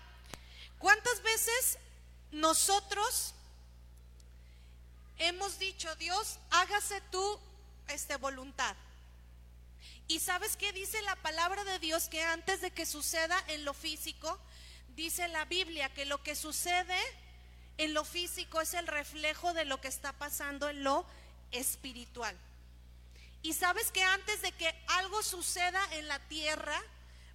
¿cuántas 0.78 1.22
veces 1.24 1.80
nosotros 2.32 3.34
hemos 5.18 5.58
dicho, 5.58 5.94
Dios, 5.96 6.38
hágase 6.52 7.02
tú 7.12 7.40
esta 7.88 8.20
voluntad? 8.20 8.76
Y 10.08 10.20
sabes 10.20 10.56
qué 10.56 10.72
dice 10.74 11.02
la 11.02 11.16
palabra 11.18 11.64
de 11.64 11.80
Dios 11.80 12.08
que 12.08 12.24
antes 12.24 12.62
de 12.62 12.70
que 12.70 12.86
suceda 12.86 13.44
en 13.48 13.66
lo 13.66 13.74
físico, 13.74 14.40
dice 14.98 15.28
la 15.28 15.46
Biblia 15.46 15.94
que 15.94 16.06
lo 16.06 16.22
que 16.24 16.36
sucede 16.36 16.98
en 17.78 17.94
lo 17.94 18.04
físico 18.04 18.60
es 18.60 18.74
el 18.74 18.88
reflejo 18.88 19.54
de 19.54 19.64
lo 19.64 19.80
que 19.80 19.88
está 19.88 20.12
pasando 20.12 20.68
en 20.68 20.84
lo 20.84 21.06
espiritual. 21.52 22.36
Y 23.44 23.54
sabes 23.54 23.92
que 23.92 24.02
antes 24.02 24.42
de 24.42 24.52
que 24.54 24.74
algo 24.88 25.22
suceda 25.22 25.80
en 25.94 26.08
la 26.08 26.18
tierra, 26.28 26.82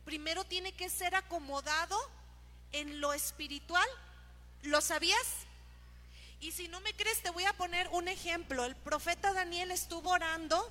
primero 0.05 0.45
tiene 0.45 0.73
que 0.73 0.91
ser 0.91 1.15
acomodado 1.15 1.97
en 2.73 3.01
lo 3.01 3.13
espiritual. 3.13 3.89
¿Lo 4.63 4.81
sabías? 4.81 5.47
Y 6.41 6.51
si 6.51 6.67
no 6.67 6.81
me 6.81 6.95
crees, 6.95 7.23
te 7.23 7.31
voy 7.31 7.45
a 7.45 7.53
poner 7.53 7.87
un 7.93 8.09
ejemplo. 8.09 8.65
El 8.65 8.75
profeta 8.75 9.33
Daniel 9.33 9.71
estuvo 9.71 10.11
orando 10.11 10.69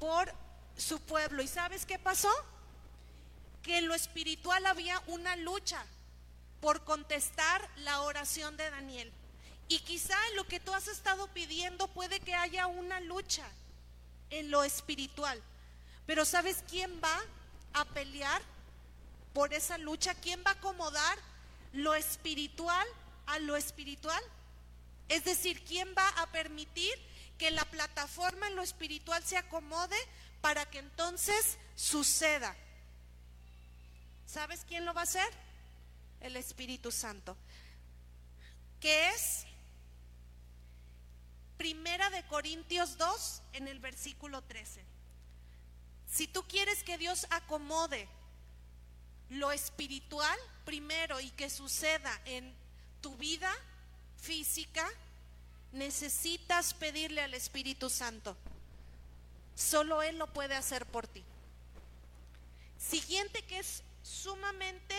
por 0.00 0.34
su 0.76 1.00
pueblo. 1.00 1.44
¿Y 1.44 1.46
sabes 1.46 1.86
qué 1.86 2.00
pasó? 2.00 2.32
Que 3.62 3.78
en 3.78 3.86
lo 3.86 3.94
espiritual 3.94 4.66
había 4.66 5.00
una 5.06 5.36
lucha 5.36 5.86
por 6.60 6.84
contestar 6.84 7.68
la 7.76 8.02
oración 8.02 8.56
de 8.56 8.70
Daniel. 8.70 9.12
Y 9.68 9.80
quizá 9.80 10.16
lo 10.34 10.46
que 10.46 10.60
tú 10.60 10.72
has 10.72 10.88
estado 10.88 11.28
pidiendo 11.28 11.88
puede 11.88 12.20
que 12.20 12.34
haya 12.34 12.66
una 12.66 13.00
lucha 13.00 13.46
en 14.30 14.50
lo 14.50 14.64
espiritual. 14.64 15.40
Pero 16.06 16.24
¿sabes 16.24 16.64
quién 16.68 17.00
va 17.02 17.20
a 17.74 17.84
pelear 17.84 18.40
por 19.34 19.52
esa 19.52 19.76
lucha? 19.78 20.14
¿Quién 20.14 20.42
va 20.46 20.52
a 20.52 20.54
acomodar 20.54 21.18
lo 21.72 21.94
espiritual 21.94 22.86
a 23.26 23.38
lo 23.40 23.56
espiritual? 23.56 24.22
Es 25.08 25.24
decir, 25.24 25.62
¿quién 25.64 25.94
va 25.96 26.08
a 26.08 26.26
permitir 26.32 26.92
que 27.38 27.50
la 27.50 27.64
plataforma 27.66 28.48
en 28.48 28.56
lo 28.56 28.62
espiritual 28.62 29.22
se 29.22 29.36
acomode 29.36 29.96
para 30.40 30.64
que 30.70 30.78
entonces 30.78 31.58
suceda? 31.76 32.56
¿Sabes 34.26 34.64
quién 34.66 34.84
lo 34.84 34.94
va 34.94 35.02
a 35.02 35.04
hacer? 35.04 35.47
El 36.20 36.36
Espíritu 36.36 36.90
Santo, 36.90 37.36
que 38.80 39.08
es 39.10 39.44
Primera 41.56 42.08
de 42.10 42.24
Corintios 42.26 42.96
2 42.98 43.42
en 43.54 43.66
el 43.66 43.80
versículo 43.80 44.42
13. 44.42 44.84
Si 46.08 46.28
tú 46.28 46.44
quieres 46.44 46.84
que 46.84 46.98
Dios 46.98 47.26
acomode 47.30 48.08
lo 49.30 49.50
espiritual 49.52 50.38
primero 50.64 51.20
y 51.20 51.30
que 51.30 51.50
suceda 51.50 52.20
en 52.24 52.54
tu 53.00 53.16
vida 53.16 53.52
física, 54.16 54.88
necesitas 55.72 56.74
pedirle 56.74 57.22
al 57.22 57.34
Espíritu 57.34 57.90
Santo. 57.90 58.36
Solo 59.54 60.02
Él 60.02 60.16
lo 60.16 60.32
puede 60.32 60.54
hacer 60.54 60.86
por 60.86 61.06
ti. 61.08 61.24
Siguiente 62.78 63.42
que 63.42 63.58
es 63.58 63.82
sumamente 64.02 64.94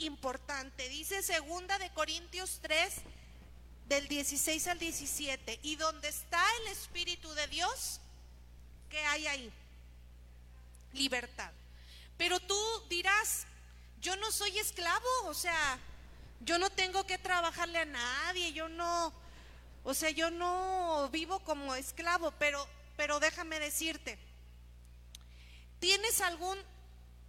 importante. 0.00 0.88
Dice 0.88 1.22
segunda 1.22 1.78
de 1.78 1.90
Corintios 1.90 2.58
3 2.62 2.94
del 3.86 4.08
16 4.08 4.66
al 4.68 4.78
17. 4.78 5.60
Y 5.62 5.76
donde 5.76 6.08
está 6.08 6.42
el 6.62 6.68
Espíritu 6.68 7.32
de 7.34 7.46
Dios, 7.48 8.00
¿qué 8.88 8.98
hay 9.06 9.26
ahí? 9.26 9.52
Libertad. 10.92 11.52
Pero 12.16 12.40
tú 12.40 12.58
dirás, 12.88 13.46
yo 14.00 14.16
no 14.16 14.30
soy 14.32 14.58
esclavo, 14.58 15.08
o 15.24 15.34
sea, 15.34 15.78
yo 16.40 16.58
no 16.58 16.70
tengo 16.70 17.04
que 17.06 17.18
trabajarle 17.18 17.78
a 17.78 17.84
nadie, 17.84 18.52
yo 18.52 18.68
no, 18.68 19.12
o 19.84 19.94
sea, 19.94 20.10
yo 20.10 20.30
no 20.30 21.08
vivo 21.10 21.38
como 21.40 21.74
esclavo, 21.74 22.32
pero 22.38 22.66
pero 23.00 23.18
déjame 23.18 23.58
decirte, 23.58 24.18
¿tienes 25.78 26.20
algún 26.20 26.58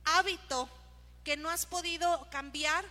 hábito 0.03 0.69
que 1.23 1.37
no 1.37 1.49
has 1.49 1.65
podido 1.65 2.29
cambiar, 2.29 2.85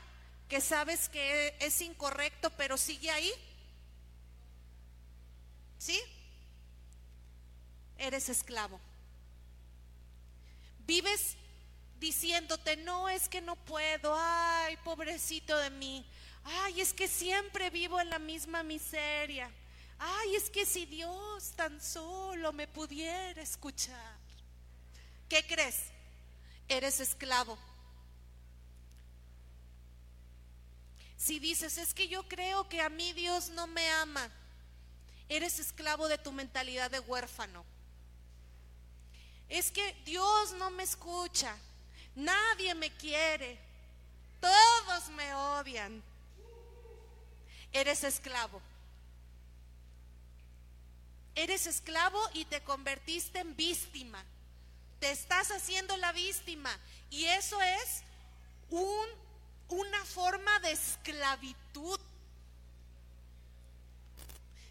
que 0.49 0.61
sabes 0.61 1.09
que 1.09 1.57
es 1.61 1.81
incorrecto, 1.81 2.51
pero 2.51 2.77
sigue 2.77 3.11
ahí? 3.11 3.33
¿Sí? 5.79 6.01
Eres 7.97 8.29
esclavo. 8.29 8.81
Vives 10.87 11.37
diciéndote, 11.99 12.77
no 12.79 13.09
es 13.09 13.29
que 13.29 13.41
no 13.41 13.57
puedo, 13.57 14.17
ay, 14.19 14.77
pobrecito 14.79 15.57
de 15.59 15.71
mí, 15.71 16.05
ay, 16.45 16.81
es 16.81 16.95
que 16.95 17.07
siempre 17.07 17.71
vivo 17.71 18.01
en 18.01 18.11
la 18.11 18.19
misma 18.19 18.63
miseria, 18.63 19.51
ay, 19.99 20.35
es 20.35 20.49
que 20.49 20.65
si 20.65 20.87
Dios 20.87 21.53
tan 21.57 21.81
solo 21.81 22.53
me 22.53 22.67
pudiera 22.67 23.41
escuchar. 23.43 24.19
¿Qué 25.29 25.47
crees? 25.47 25.91
Eres 26.69 27.01
esclavo. 27.01 27.57
Si 31.21 31.39
dices, 31.39 31.77
es 31.77 31.93
que 31.93 32.09
yo 32.09 32.23
creo 32.23 32.67
que 32.67 32.81
a 32.81 32.89
mí 32.89 33.13
Dios 33.13 33.51
no 33.51 33.67
me 33.67 33.87
ama, 33.91 34.31
eres 35.29 35.59
esclavo 35.59 36.09
de 36.09 36.17
tu 36.17 36.33
mentalidad 36.33 36.91
de 36.91 37.01
huérfano. 37.01 37.63
Es 39.51 39.71
que 39.71 39.93
Dios 40.07 40.53
no 40.53 40.71
me 40.71 40.83
escucha, 40.83 41.55
nadie 42.15 42.75
me 42.75 42.91
quiere, 42.93 43.59
todos 44.41 45.11
me 45.11 45.35
odian. 45.35 46.03
Eres 47.71 48.03
esclavo. 48.03 48.63
Eres 51.35 51.67
esclavo 51.67 52.19
y 52.33 52.47
te 52.47 52.63
convertiste 52.63 53.41
en 53.41 53.55
víctima. 53.57 54.25
Te 55.01 55.11
estás 55.11 55.51
haciendo 55.51 55.99
la 55.99 56.13
víctima. 56.13 56.75
Y 57.11 57.27
eso 57.27 57.61
es 57.61 58.03
un, 58.71 59.20
una 59.71 60.05
forma 60.05 60.59
de 60.61 60.73
esclavitud. 60.73 61.99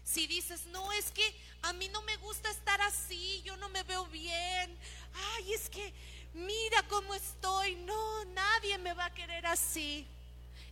Si 0.04 0.26
dices, 0.26 0.66
no, 0.66 0.92
es 0.92 1.10
que 1.12 1.34
a 1.62 1.72
mí 1.72 1.88
no 1.88 2.02
me 2.02 2.16
gusta 2.18 2.50
estar 2.50 2.80
así, 2.82 3.42
yo 3.42 3.56
no 3.56 3.68
me 3.68 3.82
veo 3.82 4.06
bien. 4.06 4.78
Ay, 5.14 5.52
es 5.52 5.68
que 5.68 5.92
mira 6.34 6.82
cómo 6.88 7.14
estoy. 7.14 7.76
No, 7.76 8.24
nadie 8.26 8.78
me 8.78 8.92
va 8.92 9.06
a 9.06 9.14
querer 9.14 9.46
así. 9.46 10.06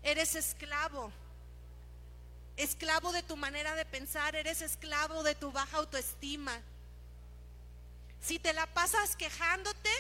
Eres 0.03 0.35
esclavo. 0.35 1.13
Esclavo 2.57 3.13
de 3.13 3.23
tu 3.23 3.37
manera 3.37 3.75
de 3.77 3.85
pensar, 3.85 4.35
eres 4.35 4.63
esclavo 4.63 5.23
de 5.23 5.37
tu 5.37 5.53
baja 5.53 5.77
autoestima. 5.77 6.61
Si 8.21 8.39
te 8.41 8.53
la 8.53 8.67
pasas 8.67 9.15
quejándote, 9.15 9.91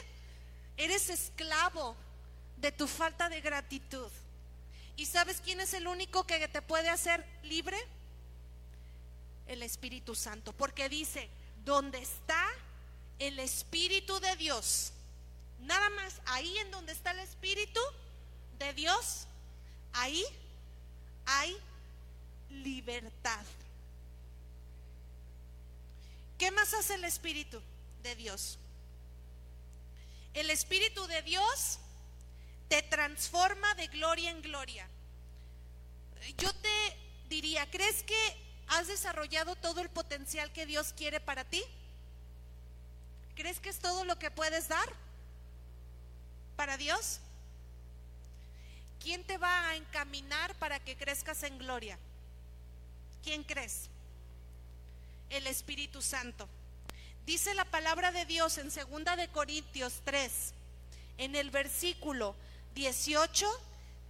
eres 0.76 1.08
esclavo 1.08 1.96
de 2.60 2.72
tu 2.72 2.86
falta 2.86 3.28
de 3.28 3.40
gratitud. 3.40 4.10
¿Y 4.96 5.06
sabes 5.06 5.40
quién 5.40 5.60
es 5.60 5.74
el 5.74 5.86
único 5.86 6.26
que 6.26 6.48
te 6.48 6.62
puede 6.62 6.88
hacer 6.88 7.24
libre? 7.42 7.78
El 9.46 9.62
Espíritu 9.62 10.14
Santo. 10.14 10.52
Porque 10.52 10.88
dice, 10.88 11.28
donde 11.64 11.98
está 11.98 12.44
el 13.18 13.38
Espíritu 13.38 14.18
de 14.20 14.34
Dios, 14.36 14.92
nada 15.60 15.88
más 15.90 16.20
ahí 16.26 16.58
en 16.58 16.70
donde 16.70 16.92
está 16.92 17.12
el 17.12 17.20
Espíritu 17.20 17.80
de 18.58 18.72
Dios, 18.72 19.26
ahí 19.92 20.24
hay 21.26 21.56
libertad. 22.50 23.44
¿Qué 26.38 26.50
más 26.50 26.72
hace 26.74 26.94
el 26.94 27.04
Espíritu 27.04 27.60
de 28.02 28.16
Dios? 28.16 28.58
El 30.34 30.50
Espíritu 30.50 31.06
de 31.06 31.22
Dios 31.22 31.78
te 32.68 32.82
transforma 32.82 33.74
de 33.74 33.88
gloria 33.88 34.30
en 34.30 34.42
gloria. 34.42 34.88
Yo 36.36 36.52
te 36.52 36.96
diría, 37.28 37.68
¿crees 37.70 38.02
que 38.02 38.36
has 38.68 38.88
desarrollado 38.88 39.56
todo 39.56 39.80
el 39.80 39.88
potencial 39.88 40.52
que 40.52 40.66
Dios 40.66 40.92
quiere 40.92 41.20
para 41.20 41.44
ti? 41.44 41.62
¿Crees 43.34 43.60
que 43.60 43.70
es 43.70 43.78
todo 43.78 44.04
lo 44.04 44.18
que 44.18 44.30
puedes 44.30 44.68
dar 44.68 44.92
para 46.56 46.76
Dios? 46.76 47.20
¿Quién 49.00 49.24
te 49.24 49.38
va 49.38 49.68
a 49.68 49.76
encaminar 49.76 50.54
para 50.56 50.80
que 50.80 50.96
crezcas 50.96 51.42
en 51.44 51.56
gloria? 51.58 51.98
¿Quién 53.22 53.44
crees? 53.44 53.88
El 55.30 55.46
Espíritu 55.46 56.02
Santo. 56.02 56.48
Dice 57.24 57.54
la 57.54 57.64
palabra 57.64 58.10
de 58.10 58.26
Dios 58.26 58.58
en 58.58 58.70
2 58.70 59.16
de 59.16 59.28
Corintios 59.28 60.00
3, 60.04 60.54
en 61.18 61.36
el 61.36 61.50
versículo 61.50 62.34
18, 62.78 63.46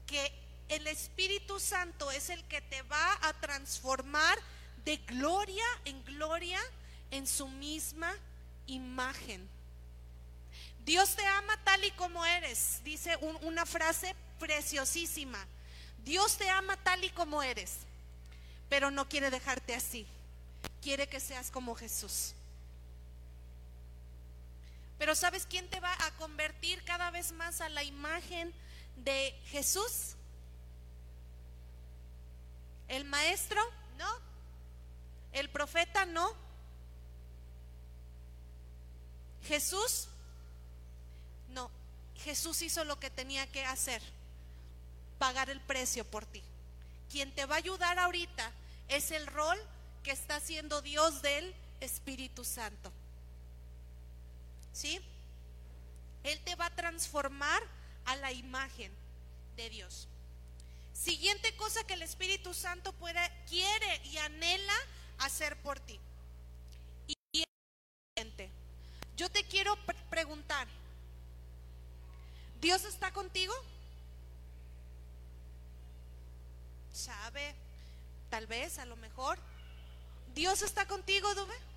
que 0.06 0.32
el 0.68 0.86
Espíritu 0.86 1.58
Santo 1.58 2.10
es 2.10 2.28
el 2.30 2.44
que 2.44 2.60
te 2.60 2.82
va 2.82 3.18
a 3.22 3.32
transformar 3.40 4.38
de 4.84 4.98
gloria 4.98 5.64
en 5.84 6.04
gloria 6.04 6.60
en 7.10 7.26
su 7.26 7.48
misma 7.48 8.14
imagen. 8.66 9.48
Dios 10.84 11.16
te 11.16 11.26
ama 11.26 11.58
tal 11.64 11.84
y 11.84 11.90
como 11.92 12.24
eres, 12.24 12.80
dice 12.84 13.16
una 13.42 13.66
frase 13.66 14.14
preciosísima. 14.38 15.46
Dios 16.04 16.36
te 16.36 16.48
ama 16.48 16.76
tal 16.76 17.04
y 17.04 17.10
como 17.10 17.42
eres 17.42 17.88
pero 18.68 18.90
no 18.90 19.08
quiere 19.08 19.30
dejarte 19.30 19.74
así. 19.74 20.06
Quiere 20.82 21.08
que 21.08 21.20
seas 21.20 21.50
como 21.50 21.74
Jesús. 21.74 22.34
Pero 24.98 25.14
¿sabes 25.14 25.46
quién 25.46 25.68
te 25.70 25.80
va 25.80 25.92
a 26.04 26.10
convertir 26.16 26.82
cada 26.84 27.10
vez 27.10 27.32
más 27.32 27.60
a 27.60 27.68
la 27.68 27.84
imagen 27.84 28.52
de 28.96 29.34
Jesús? 29.46 30.16
¿El 32.88 33.04
maestro? 33.04 33.60
No. 33.96 34.10
¿El 35.32 35.48
profeta? 35.50 36.04
No. 36.06 36.32
¿Jesús? 39.44 40.08
No. 41.50 41.70
Jesús 42.16 42.62
hizo 42.62 42.84
lo 42.84 42.98
que 42.98 43.10
tenía 43.10 43.46
que 43.46 43.64
hacer. 43.64 44.02
Pagar 45.18 45.50
el 45.50 45.60
precio 45.60 46.04
por 46.04 46.26
ti 46.26 46.42
quien 47.08 47.32
te 47.34 47.46
va 47.46 47.56
a 47.56 47.58
ayudar 47.58 47.98
ahorita 47.98 48.52
es 48.88 49.10
el 49.10 49.26
rol 49.26 49.58
que 50.02 50.10
está 50.10 50.36
haciendo 50.36 50.82
Dios 50.82 51.22
del 51.22 51.54
Espíritu 51.80 52.44
Santo. 52.44 52.92
¿Sí? 54.78 55.00
Él 56.22 56.38
te 56.44 56.54
va 56.54 56.66
a 56.66 56.76
transformar 56.76 57.60
a 58.04 58.14
la 58.14 58.30
imagen 58.30 58.92
de 59.56 59.70
Dios. 59.70 60.06
Siguiente 60.92 61.56
cosa 61.56 61.84
que 61.84 61.94
el 61.94 62.02
Espíritu 62.02 62.54
Santo 62.54 62.92
puede, 62.92 63.18
quiere 63.48 64.00
y 64.04 64.18
anhela 64.18 64.74
hacer 65.18 65.60
por 65.62 65.80
ti. 65.80 65.98
Y 67.08 67.44
yo 69.16 69.28
te 69.28 69.42
quiero 69.48 69.76
preguntar, 70.10 70.68
¿Dios 72.60 72.84
está 72.84 73.12
contigo? 73.12 73.52
sabe, 76.92 77.54
tal 78.30 78.46
vez, 78.46 78.78
a 78.78 78.84
lo 78.84 78.96
mejor. 78.96 79.38
¿Dios 80.34 80.62
está 80.62 80.86
contigo, 80.86 81.34
Dube? 81.34 81.67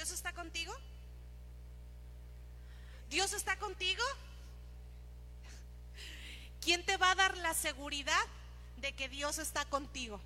¿Dios 0.00 0.12
está 0.12 0.32
contigo? 0.32 0.72
¿Dios 3.10 3.34
está 3.34 3.58
contigo? 3.58 4.02
¿Quién 6.62 6.86
te 6.86 6.96
va 6.96 7.10
a 7.10 7.14
dar 7.14 7.36
la 7.36 7.52
seguridad 7.52 8.24
de 8.78 8.94
que 8.94 9.10
Dios 9.10 9.36
está 9.36 9.66
contigo? 9.66 10.18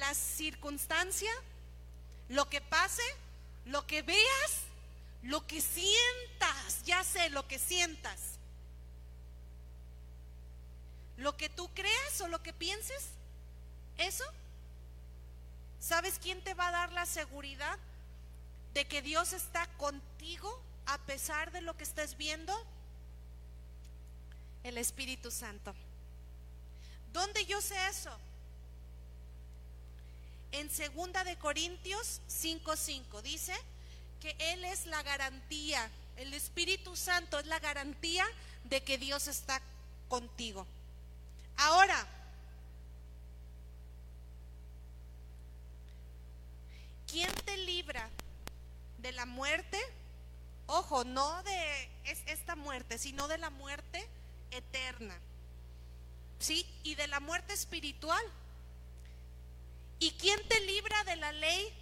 La 0.00 0.14
circunstancia, 0.14 1.30
lo 2.28 2.48
que 2.48 2.60
pase, 2.60 3.04
lo 3.66 3.86
que 3.86 4.02
veas, 4.02 4.62
lo 5.22 5.46
que 5.46 5.60
sientas, 5.60 6.82
ya 6.84 7.04
sé 7.04 7.30
lo 7.30 7.46
que 7.46 7.60
sientas. 7.60 8.18
Lo 11.18 11.36
que 11.36 11.48
tú 11.48 11.70
creas 11.72 12.20
o 12.20 12.26
lo 12.26 12.42
que 12.42 12.52
pienses, 12.52 13.10
eso. 13.96 14.24
¿Sabes 15.82 16.20
quién 16.22 16.40
te 16.44 16.54
va 16.54 16.68
a 16.68 16.70
dar 16.70 16.92
la 16.92 17.06
seguridad 17.06 17.76
de 18.72 18.84
que 18.86 19.02
Dios 19.02 19.32
está 19.32 19.66
contigo 19.78 20.62
a 20.86 20.96
pesar 20.98 21.50
de 21.50 21.60
lo 21.60 21.76
que 21.76 21.82
estés 21.82 22.16
viendo? 22.16 22.54
El 24.62 24.78
Espíritu 24.78 25.32
Santo. 25.32 25.74
¿Dónde 27.12 27.44
yo 27.46 27.60
sé 27.60 27.74
eso? 27.88 28.16
En 30.52 30.70
segunda 30.70 31.24
de 31.24 31.36
Corintios 31.36 32.20
5:5 32.28 33.20
dice, 33.20 33.54
que 34.20 34.36
Él 34.38 34.64
es 34.64 34.86
la 34.86 35.02
garantía, 35.02 35.90
el 36.16 36.32
Espíritu 36.32 36.94
Santo 36.94 37.40
es 37.40 37.46
la 37.46 37.58
garantía 37.58 38.24
de 38.62 38.84
que 38.84 38.96
Dios 38.98 39.26
está 39.26 39.60
contigo. 40.08 40.64
Ahora, 41.56 42.06
¿quién 47.12 47.30
te 47.44 47.56
libra 47.58 48.08
de 48.98 49.12
la 49.12 49.26
muerte? 49.26 49.78
Ojo, 50.66 51.04
no 51.04 51.42
de 51.42 51.90
esta 52.04 52.56
muerte, 52.56 52.98
sino 52.98 53.28
de 53.28 53.36
la 53.36 53.50
muerte 53.50 54.08
eterna. 54.50 55.14
¿Sí? 56.38 56.66
Y 56.82 56.94
de 56.94 57.06
la 57.06 57.20
muerte 57.20 57.52
espiritual. 57.52 58.24
¿Y 59.98 60.12
quién 60.12 60.40
te 60.48 60.58
libra 60.60 61.04
de 61.04 61.16
la 61.16 61.30
ley 61.32 61.72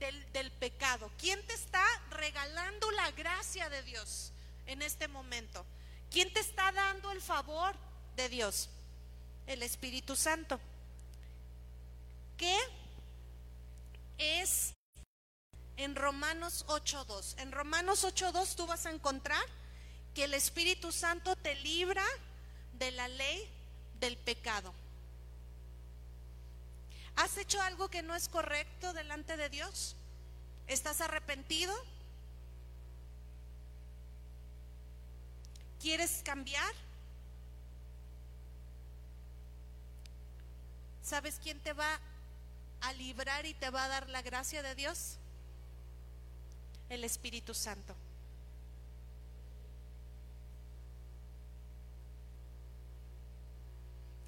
del, 0.00 0.32
del, 0.32 0.50
pecado? 0.50 1.12
¿Quién 1.18 1.46
te 1.46 1.54
está 1.54 1.84
regalando 2.10 2.90
la 2.92 3.10
gracia 3.12 3.68
de 3.68 3.82
Dios 3.82 4.32
en 4.66 4.82
este 4.82 5.06
momento? 5.06 5.64
¿Quién 6.10 6.32
te 6.32 6.40
está 6.40 6.72
dando 6.72 7.12
el 7.12 7.20
favor 7.20 7.76
de 8.16 8.28
Dios? 8.28 8.70
El 9.46 9.62
Espíritu 9.62 10.16
Santo. 10.16 10.58
¿Qué 12.36 12.58
es 14.20 14.74
en 15.76 15.96
Romanos 15.96 16.64
8.2? 16.68 17.40
En 17.40 17.52
Romanos 17.52 18.04
8.2 18.04 18.54
tú 18.54 18.66
vas 18.66 18.86
a 18.86 18.90
encontrar 18.90 19.42
que 20.14 20.24
el 20.24 20.34
Espíritu 20.34 20.92
Santo 20.92 21.34
te 21.36 21.54
libra 21.56 22.04
de 22.74 22.90
la 22.92 23.08
ley 23.08 23.50
del 23.98 24.16
pecado. 24.16 24.74
¿Has 27.16 27.36
hecho 27.36 27.60
algo 27.62 27.88
que 27.88 28.02
no 28.02 28.14
es 28.14 28.28
correcto 28.28 28.92
delante 28.92 29.36
de 29.36 29.48
Dios? 29.48 29.96
¿Estás 30.66 31.00
arrepentido? 31.00 31.74
¿Quieres 35.80 36.22
cambiar? 36.24 36.74
¿Sabes 41.02 41.40
quién 41.42 41.58
te 41.60 41.72
va 41.72 41.98
a 42.80 42.92
librar 42.94 43.46
y 43.46 43.54
te 43.54 43.70
va 43.70 43.84
a 43.84 43.88
dar 43.88 44.08
la 44.08 44.22
gracia 44.22 44.62
de 44.62 44.74
Dios? 44.74 45.16
El 46.88 47.04
Espíritu 47.04 47.54
Santo. 47.54 47.94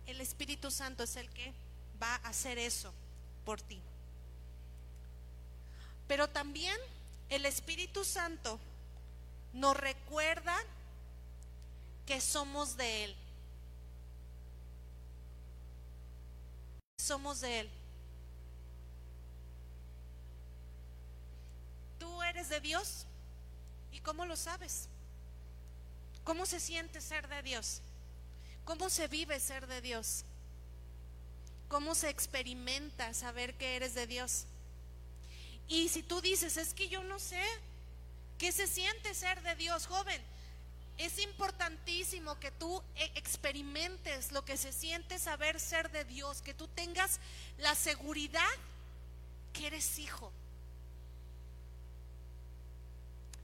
El 0.07 0.21
Espíritu 0.21 0.71
Santo 0.71 1.05
es 1.05 1.17
el 1.17 1.29
que 1.31 1.53
va 2.01 2.15
a 2.17 2.29
hacer 2.29 2.59
eso 2.59 2.93
por 3.45 3.61
ti. 3.61 3.81
Pero 6.07 6.29
también 6.29 6.77
el 7.31 7.47
Espíritu 7.47 8.05
Santo 8.05 8.61
nos 9.53 9.77
recuerda 9.77 10.55
que 12.07 12.21
somos 12.21 12.77
de 12.77 13.05
Él. 13.05 13.17
Somos 16.99 17.41
de 17.41 17.61
Él. 17.61 17.71
¿Tú 22.03 22.21
eres 22.23 22.49
de 22.49 22.61
Dios? 22.61 23.07
¿Y 23.93 24.01
cómo 24.01 24.27
lo 24.27 24.35
sabes? 24.35 24.89
¿Cómo 26.25 26.47
se 26.47 26.59
siente 26.59 27.01
ser 27.01 27.29
de 27.29 27.45
Dios? 27.45 27.81
¿Cómo 28.65 28.91
se 28.91 29.07
vive 29.07 29.39
ser 29.39 29.69
de 29.69 29.81
Dios? 29.81 30.25
¿Cómo 31.69 31.95
se 31.95 32.09
experimenta 32.09 33.15
saber 33.15 33.55
que 33.55 33.77
eres 33.77 33.95
de 33.95 34.09
Dios? 34.09 34.47
Y 35.69 35.91
si 35.91 36.03
tú 36.03 36.21
dices, 36.21 36.57
es 36.57 36.75
que 36.75 36.89
yo 36.89 37.05
no 37.05 37.21
sé, 37.21 37.41
¿qué 38.37 38.51
se 38.51 38.67
siente 38.67 39.15
ser 39.15 39.41
de 39.43 39.55
Dios, 39.55 39.87
joven? 39.87 40.21
Es 40.99 41.21
importantísimo 41.21 42.37
que 42.41 42.51
tú 42.51 42.83
e, 42.97 43.13
experimentes 43.15 44.33
lo 44.33 44.45
que 44.45 44.57
se 44.57 44.73
siente 44.73 45.21
saber 45.21 45.61
ser 45.61 45.89
de 45.93 46.05
Dios, 46.05 46.43
que 46.43 46.53
tú 46.53 46.67
tengas 46.67 47.21
la 47.59 47.77
seguridad 47.77 48.43
que 49.53 49.69
eres 49.69 50.01
hijo. 50.01 50.33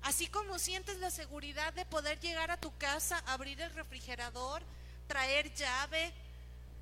Así 0.02 0.28
como 0.28 0.58
sientes 0.58 0.98
la 0.98 1.10
seguridad 1.10 1.72
de 1.74 1.84
poder 1.84 2.18
llegar 2.20 2.50
a 2.50 2.60
tu 2.60 2.76
casa, 2.78 3.22
abrir 3.26 3.60
el 3.60 3.72
refrigerador, 3.74 4.62
traer 5.06 5.52
llave, 5.54 6.12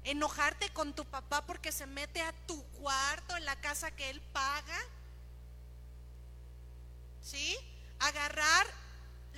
enojarte 0.04 0.68
con 0.70 0.94
tu 0.94 1.04
papá 1.04 1.44
porque 1.46 1.72
se 1.72 1.86
mete 1.86 2.22
a 2.22 2.32
tu 2.46 2.62
cuarto 2.72 3.36
en 3.36 3.44
la 3.44 3.56
casa 3.60 3.90
que 3.90 4.10
él 4.10 4.20
paga. 4.32 4.78
¿Sí? 7.22 7.56
Agarrar 7.98 8.66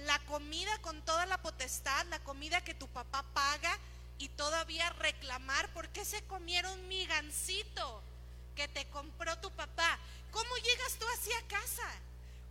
la 0.05 0.19
comida 0.27 0.77
con 0.83 1.03
toda 1.03 1.27
la 1.27 1.41
potestad, 1.41 2.07
la 2.07 2.19
comida 2.21 2.63
que 2.63 2.75
tu 2.75 2.89
papá 2.89 3.23
paga 3.33 3.79
y 4.19 4.29
todavía 4.31 4.91
reclamar 4.91 5.73
por 5.73 5.89
qué 5.89 6.05
se 6.05 6.23
comieron 6.25 6.89
mi 6.89 7.07
gancito 7.07 8.03
que 8.55 8.69
te 8.69 8.87
compró 8.89 9.39
tu 9.39 9.51
papá. 9.53 9.99
¿Cómo 10.33 10.57
llegas 10.57 10.99
tú 10.99 11.07
así 11.15 11.33
a 11.33 11.49
casa? 11.49 11.89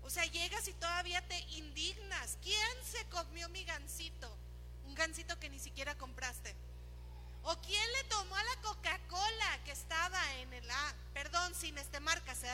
O 0.08 0.10
sea, 0.10 0.26
llegas 0.26 0.65
y 0.70 0.74
todavía 0.74 1.22
te 1.28 1.38
indignas. 1.58 2.38
¿Quién 2.41 2.78
se 2.89 3.06
comió 3.10 3.50
mi 3.50 3.65
gancito? 3.65 4.34
gancito 4.96 5.38
que 5.38 5.50
ni 5.50 5.60
siquiera 5.60 5.98
compraste? 5.98 6.56
¿O 7.43 7.56
quién 7.58 7.93
le 7.93 8.04
tomó 8.06 8.36
a 8.36 8.43
la 8.43 8.62
Coca-Cola 8.62 9.63
que 9.65 9.72
estaba 9.72 10.36
en 10.36 10.54
el... 10.54 10.72
Ah, 10.72 10.93
perdón, 11.13 11.54
sin 11.54 11.78
este 11.78 12.00
marca, 12.00 12.34
¿se 12.36 12.48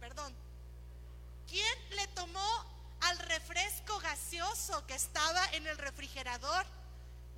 Perdón. 0.00 0.32
¿Quién 1.48 1.96
le 1.96 2.06
tomó 2.08 2.96
al 3.00 3.18
refresco 3.18 3.98
gaseoso 3.98 4.86
que 4.86 4.94
estaba 4.94 5.44
en 5.54 5.66
el 5.66 5.78
refrigerador? 5.78 6.66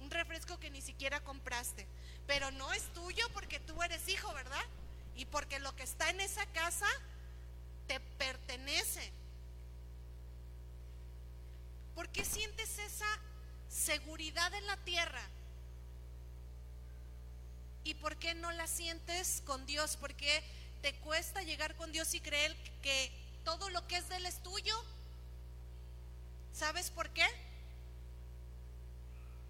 Un 0.01 0.11
refresco 0.11 0.61
que 0.61 0.71
ni 0.71 0.83
siquiera 0.83 1.25
compraste. 1.25 1.87
Pero 2.27 2.51
no 2.53 2.71
es 2.75 2.85
tuyo 2.93 3.27
porque 3.33 3.61
tú 3.61 3.83
eres 3.83 4.09
hijo, 4.09 4.33
¿verdad? 4.35 4.65
Y 5.17 5.25
porque 5.25 5.59
lo 5.59 5.75
que 5.75 5.85
está 5.85 6.11
en 6.11 6.21
esa 6.21 6.45
casa 6.53 6.87
te 7.87 7.99
pertenece. 8.01 9.11
¿Por 11.99 12.09
qué 12.11 12.25
sientes 12.25 12.79
esa 12.79 13.19
seguridad 13.69 14.55
en 14.55 14.65
la 14.69 14.77
tierra. 14.77 15.21
¿Y 17.83 17.95
por 17.95 18.17
qué 18.19 18.35
no 18.35 18.53
la 18.53 18.69
sientes 18.69 19.43
con 19.45 19.67
Dios? 19.67 19.97
Porque 19.97 20.45
te 20.81 20.95
cuesta 21.01 21.43
llegar 21.43 21.75
con 21.75 21.91
Dios 21.91 22.15
y 22.15 22.21
creer 22.21 22.57
que 22.83 23.11
todo 23.45 23.69
lo 23.71 23.85
que 23.89 23.97
es 23.97 24.09
de 24.09 24.19
Él 24.19 24.27
es 24.27 24.41
tuyo. 24.45 24.81
¿Sabes 26.53 26.93
por 26.93 27.11
qué? 27.11 27.27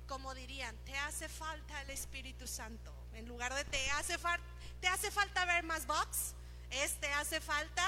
Como 0.06 0.34
dirían, 0.34 0.74
te 0.87 0.96
hace 0.96 1.28
falta 1.28 1.82
el 1.82 1.90
Espíritu 1.90 2.46
Santo. 2.46 2.94
En 3.12 3.28
lugar 3.28 3.52
de 3.54 3.66
te 3.66 3.90
hace, 3.90 4.16
te 4.80 4.88
hace 4.88 5.11
falta 5.11 5.44
ver 5.44 5.64
más 5.64 5.87
box, 5.87 6.32
es 6.70 6.98
te 6.98 7.12
hace 7.12 7.42
falta 7.42 7.87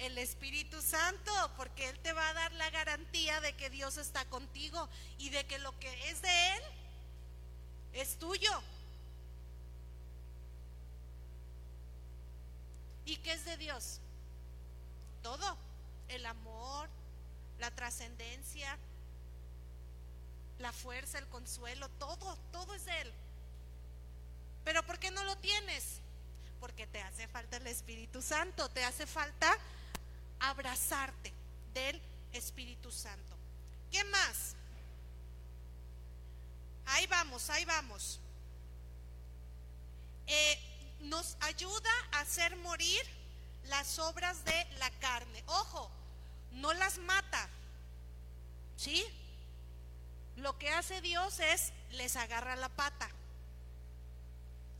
el 0.00 0.16
Espíritu 0.16 0.80
Santo, 0.80 1.32
porque 1.56 1.88
Él 1.88 1.98
te 2.00 2.12
va 2.12 2.26
a 2.28 2.34
dar 2.34 2.52
la 2.52 2.70
garantía 2.70 3.40
de 3.40 3.52
que 3.54 3.68
Dios 3.68 3.98
está 3.98 4.24
contigo 4.26 4.88
y 5.18 5.28
de 5.28 5.44
que 5.46 5.58
lo 5.58 5.78
que 5.78 6.10
es 6.10 6.22
de 6.22 6.56
Él 6.56 6.62
es 7.92 8.18
tuyo. 8.18 8.62
¿Y 13.04 13.16
qué 13.18 13.32
es 13.32 13.44
de 13.44 13.56
Dios? 13.58 14.00
Todo. 15.22 15.56
El 16.08 16.24
amor, 16.26 16.88
la 17.58 17.70
trascendencia, 17.70 18.78
la 20.58 20.72
fuerza, 20.72 21.18
el 21.18 21.28
consuelo, 21.28 21.88
todo, 21.90 22.36
todo 22.52 22.74
es 22.74 22.86
de 22.86 23.00
Él. 23.02 23.12
Pero 24.64 24.82
¿por 24.84 24.98
qué 24.98 25.10
no 25.10 25.24
lo 25.24 25.36
tienes? 25.36 26.00
Porque 26.58 26.86
te 26.86 27.02
hace 27.02 27.28
falta 27.28 27.58
el 27.58 27.66
Espíritu 27.66 28.22
Santo, 28.22 28.68
te 28.70 28.84
hace 28.84 29.06
falta 29.06 29.56
abrazarte 30.40 31.32
del 31.74 32.00
Espíritu 32.32 32.90
Santo. 32.90 33.36
¿Qué 33.90 34.02
más? 34.04 34.54
Ahí 36.86 37.06
vamos, 37.06 37.50
ahí 37.50 37.64
vamos. 37.64 38.20
Eh, 40.26 40.96
nos 41.00 41.36
ayuda 41.40 41.90
a 42.12 42.20
hacer 42.20 42.56
morir 42.56 43.02
las 43.64 43.98
obras 43.98 44.44
de 44.44 44.66
la 44.78 44.90
carne. 44.98 45.42
Ojo, 45.46 45.90
no 46.52 46.72
las 46.74 46.98
mata. 46.98 47.48
¿Sí? 48.76 49.04
Lo 50.36 50.56
que 50.58 50.70
hace 50.70 51.00
Dios 51.00 51.40
es 51.40 51.72
les 51.90 52.16
agarra 52.16 52.56
la 52.56 52.68
pata. 52.68 53.10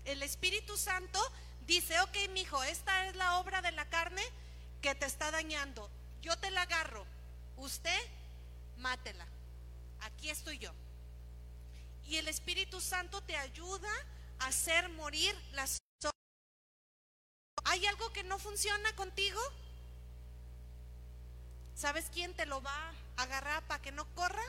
El 0.04 0.22
Espíritu 0.22 0.76
Santo 0.76 1.20
dice, 1.66 2.00
ok, 2.00 2.16
mijo, 2.32 2.62
esta 2.64 3.06
es 3.06 3.16
la 3.16 3.38
obra 3.38 3.60
de 3.60 3.72
la 3.72 3.88
carne, 3.88 4.22
te 5.00 5.06
está 5.06 5.30
dañando, 5.30 5.90
yo 6.20 6.38
te 6.38 6.50
la 6.50 6.62
agarro, 6.62 7.06
usted 7.56 7.98
mátela. 8.76 9.26
Aquí 10.02 10.28
estoy 10.28 10.58
yo. 10.58 10.72
Y 12.04 12.16
el 12.16 12.28
Espíritu 12.28 12.80
Santo 12.80 13.22
te 13.22 13.36
ayuda 13.36 13.88
a 14.38 14.48
hacer 14.48 14.90
morir 14.90 15.34
las 15.52 15.78
¿Hay 17.64 17.86
algo 17.86 18.12
que 18.12 18.24
no 18.24 18.38
funciona 18.38 18.94
contigo? 18.96 19.40
¿Sabes 21.74 22.10
quién 22.12 22.34
te 22.34 22.44
lo 22.44 22.60
va 22.62 22.92
a 23.16 23.22
agarrar 23.22 23.66
para 23.68 23.80
que 23.80 23.92
no 23.92 24.04
corra? 24.14 24.42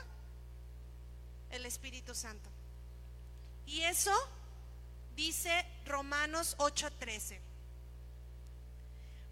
El 1.50 1.64
Espíritu 1.66 2.14
Santo. 2.14 2.50
Y 3.64 3.82
eso 3.82 4.12
dice 5.14 5.64
Romanos 5.86 6.56
8:13. 6.58 7.51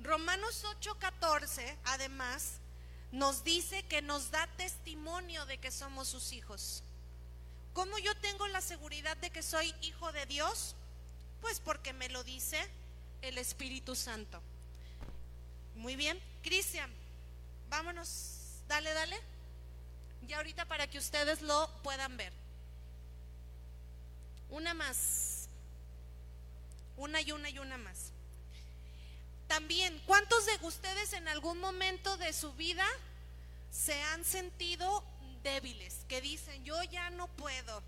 Romanos 0.02 0.64
8:14, 0.64 1.76
además, 1.84 2.60
nos 3.12 3.44
dice 3.44 3.82
que 3.84 4.02
nos 4.02 4.30
da 4.30 4.46
testimonio 4.56 5.44
de 5.46 5.58
que 5.58 5.70
somos 5.70 6.08
sus 6.08 6.32
hijos. 6.32 6.82
¿Cómo 7.74 7.98
yo 7.98 8.16
tengo 8.18 8.48
la 8.48 8.60
seguridad 8.60 9.16
de 9.18 9.30
que 9.30 9.42
soy 9.42 9.74
hijo 9.82 10.10
de 10.12 10.26
Dios? 10.26 10.74
Pues 11.40 11.60
porque 11.60 11.92
me 11.92 12.08
lo 12.08 12.24
dice 12.24 12.58
el 13.22 13.38
Espíritu 13.38 13.94
Santo. 13.94 14.42
Muy 15.76 15.96
bien, 15.96 16.20
Cristian, 16.42 16.90
vámonos, 17.68 18.62
dale, 18.68 18.92
dale. 18.92 19.20
Y 20.26 20.32
ahorita 20.32 20.66
para 20.66 20.86
que 20.86 20.98
ustedes 20.98 21.42
lo 21.42 21.70
puedan 21.82 22.16
ver. 22.16 22.32
Una 24.50 24.74
más. 24.74 25.48
Una 26.96 27.20
y 27.20 27.32
una 27.32 27.48
y 27.48 27.58
una 27.58 27.78
más. 27.78 28.09
También, 29.50 30.00
¿cuántos 30.06 30.46
de 30.46 30.60
ustedes 30.62 31.12
en 31.12 31.26
algún 31.26 31.58
momento 31.58 32.16
de 32.18 32.32
su 32.32 32.52
vida 32.52 32.86
se 33.72 34.00
han 34.00 34.24
sentido 34.24 35.02
débiles? 35.42 36.04
Que 36.08 36.20
dicen, 36.20 36.64
yo 36.64 36.80
ya 36.84 37.10
no 37.10 37.26
puedo, 37.26 37.82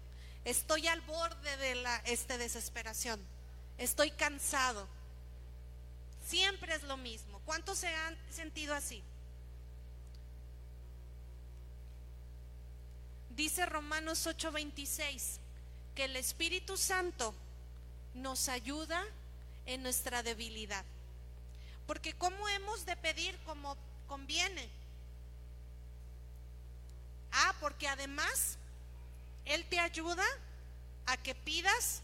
estoy 0.45 0.89
al 0.89 1.01
borde 1.03 1.57
de 1.59 1.77
la 1.77 1.99
este, 1.99 2.37
desesperación, 2.37 3.25
estoy 3.79 4.11
cansado. 4.11 4.89
Siempre 6.27 6.75
es 6.75 6.83
lo 6.83 6.97
mismo. 6.97 7.41
¿Cuántos 7.45 7.79
se 7.79 7.95
han 7.95 8.19
sentido 8.29 8.75
así? 8.75 9.01
Dice 13.37 13.67
Romanos 13.67 14.27
8:26 14.27 15.39
que 15.95 16.07
el 16.07 16.17
Espíritu 16.17 16.77
Santo 16.77 17.33
nos 18.15 18.49
ayuda 18.49 19.05
en 19.67 19.85
nuestra 19.85 20.25
debilidad. 20.25 20.85
Porque 21.87 22.13
¿cómo 22.15 22.49
hemos 22.49 22.87
de 22.87 22.97
pedir 22.97 23.39
como 23.45 23.77
conviene? 24.07 24.69
Ah, 27.33 27.55
porque 27.61 27.89
además 27.89 28.59
Él 29.45 29.65
te 29.67 29.79
ayuda 29.79 30.25
a 31.07 31.17
que 31.17 31.35
pidas 31.35 32.03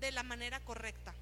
de 0.00 0.12
la 0.12 0.22
manera 0.22 0.60
correcta. 0.60 1.14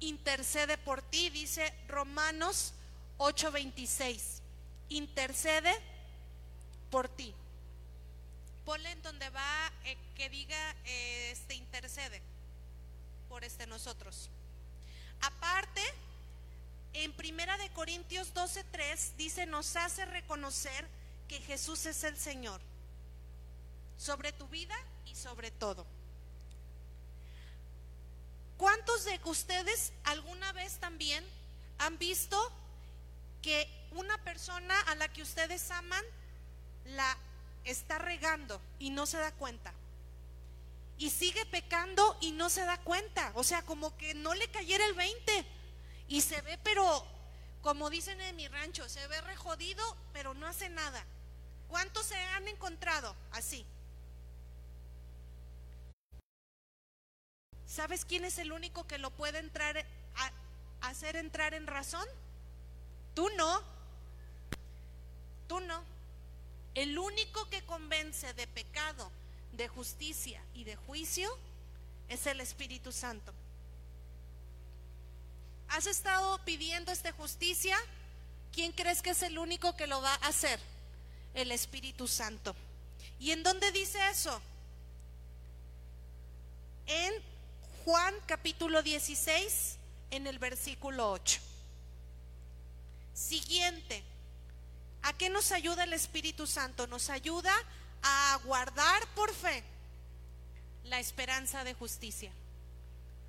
Intercede 0.00 0.78
por 0.78 1.00
ti, 1.00 1.30
dice 1.30 1.72
Romanos 1.86 2.74
8:26. 3.18 4.40
Intercede 4.88 5.72
por 6.90 7.08
ti. 7.08 7.34
Ponle 8.64 8.90
en 8.90 9.02
donde 9.02 9.30
va 9.30 9.72
eh, 9.84 9.96
que 10.16 10.28
diga 10.28 10.76
eh, 10.84 11.30
este 11.30 11.54
intercede 11.54 12.20
por 13.32 13.44
este 13.44 13.66
nosotros. 13.66 14.28
Aparte, 15.22 15.80
en 16.92 17.14
Primera 17.14 17.56
de 17.56 17.70
Corintios 17.70 18.34
12:3 18.34 19.16
dice, 19.16 19.46
nos 19.46 19.74
hace 19.74 20.04
reconocer 20.04 20.86
que 21.28 21.40
Jesús 21.40 21.86
es 21.86 22.04
el 22.04 22.18
Señor 22.18 22.60
sobre 23.96 24.32
tu 24.32 24.46
vida 24.48 24.76
y 25.06 25.14
sobre 25.14 25.50
todo. 25.50 25.86
¿Cuántos 28.58 29.06
de 29.06 29.18
ustedes 29.24 29.94
alguna 30.04 30.52
vez 30.52 30.74
también 30.74 31.24
han 31.78 31.96
visto 31.96 32.36
que 33.40 33.66
una 33.92 34.18
persona 34.24 34.78
a 34.88 34.94
la 34.94 35.08
que 35.08 35.22
ustedes 35.22 35.70
aman 35.70 36.04
la 36.84 37.16
está 37.64 37.96
regando 37.96 38.60
y 38.78 38.90
no 38.90 39.06
se 39.06 39.16
da 39.16 39.32
cuenta? 39.32 39.72
Y 41.02 41.10
sigue 41.10 41.44
pecando 41.46 42.16
y 42.20 42.30
no 42.30 42.48
se 42.48 42.64
da 42.64 42.78
cuenta. 42.78 43.32
O 43.34 43.42
sea, 43.42 43.62
como 43.62 43.96
que 43.96 44.14
no 44.14 44.34
le 44.34 44.48
cayera 44.52 44.86
el 44.86 44.94
20. 44.94 45.44
Y 46.06 46.20
se 46.20 46.40
ve, 46.42 46.60
pero 46.62 47.04
como 47.60 47.90
dicen 47.90 48.20
en 48.20 48.36
mi 48.36 48.46
rancho, 48.46 48.88
se 48.88 49.04
ve 49.08 49.20
rejodido, 49.22 49.82
pero 50.12 50.32
no 50.34 50.46
hace 50.46 50.68
nada. 50.68 51.04
¿Cuántos 51.66 52.06
se 52.06 52.14
han 52.14 52.46
encontrado 52.46 53.16
así? 53.32 53.66
¿Sabes 57.66 58.04
quién 58.04 58.24
es 58.24 58.38
el 58.38 58.52
único 58.52 58.86
que 58.86 58.98
lo 58.98 59.10
puede 59.10 59.40
entrar 59.40 59.84
a, 60.14 60.32
hacer 60.82 61.16
entrar 61.16 61.52
en 61.52 61.66
razón? 61.66 62.06
Tú 63.14 63.28
no. 63.36 63.60
Tú 65.48 65.58
no. 65.58 65.82
El 66.76 66.96
único 66.96 67.50
que 67.50 67.66
convence 67.66 68.32
de 68.34 68.46
pecado 68.46 69.10
de 69.52 69.68
justicia 69.68 70.42
y 70.54 70.64
de 70.64 70.76
juicio 70.76 71.30
es 72.08 72.26
el 72.26 72.40
Espíritu 72.40 72.92
Santo. 72.92 73.32
¿Has 75.68 75.86
estado 75.86 76.38
pidiendo 76.44 76.92
esta 76.92 77.12
justicia? 77.12 77.76
¿Quién 78.52 78.72
crees 78.72 79.00
que 79.00 79.10
es 79.10 79.22
el 79.22 79.38
único 79.38 79.74
que 79.76 79.86
lo 79.86 80.02
va 80.02 80.12
a 80.14 80.28
hacer? 80.28 80.60
El 81.34 81.50
Espíritu 81.50 82.06
Santo. 82.06 82.54
¿Y 83.18 83.30
en 83.30 83.42
dónde 83.42 83.72
dice 83.72 83.98
eso? 84.10 84.40
En 86.86 87.14
Juan 87.84 88.14
capítulo 88.26 88.82
16, 88.82 89.78
en 90.10 90.26
el 90.26 90.38
versículo 90.38 91.10
8. 91.12 91.40
Siguiente. 93.14 94.02
¿A 95.02 95.12
qué 95.14 95.30
nos 95.30 95.52
ayuda 95.52 95.84
el 95.84 95.94
Espíritu 95.94 96.46
Santo? 96.46 96.86
Nos 96.86 97.10
ayuda 97.10 97.52
a 97.52 97.64
guardar 98.44 99.06
por 99.14 99.32
fe 99.32 99.62
la 100.84 101.00
esperanza 101.00 101.64
de 101.64 101.74
justicia. 101.74 102.32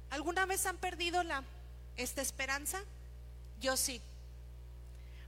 ¿Alguna 0.09 0.45
vez 0.45 0.65
han 0.65 0.77
perdido 0.77 1.23
la, 1.23 1.43
esta 1.97 2.21
esperanza? 2.21 2.83
Yo 3.59 3.77
sí. 3.77 4.01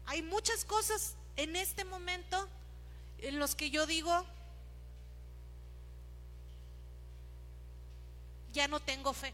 Hay 0.06 0.22
muchas 0.22 0.66
cosas 0.66 1.16
en 1.36 1.56
este 1.56 1.86
momento 1.86 2.48
en 3.20 3.40
los 3.40 3.56
que 3.56 3.70
yo 3.70 3.86
digo, 3.86 4.26
ya 8.54 8.68
no 8.68 8.80
tengo 8.80 9.14
fe. 9.14 9.34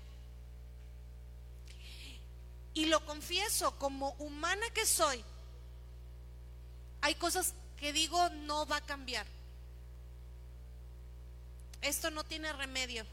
Y 2.73 2.85
lo 2.85 3.05
confieso, 3.05 3.77
como 3.77 4.11
humana 4.11 4.65
que 4.73 4.85
soy, 4.85 5.23
hay 7.01 7.15
cosas 7.15 7.53
que 7.77 7.91
digo 7.91 8.29
no 8.29 8.65
va 8.65 8.77
a 8.77 8.85
cambiar 8.85 9.25
esto 11.81 12.11
no 12.11 12.23
tiene 12.23 12.51
remedio. 12.53 13.05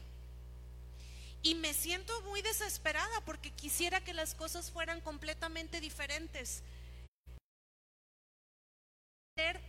Y 1.41 1.55
me 1.55 1.73
siento 1.73 2.21
muy 2.23 2.41
desesperada 2.41 3.21
porque 3.21 3.51
quisiera 3.51 4.01
que 4.01 4.13
las 4.13 4.35
cosas 4.35 4.71
fueran 4.71 5.01
completamente 5.01 5.79
diferentes. 5.79 6.63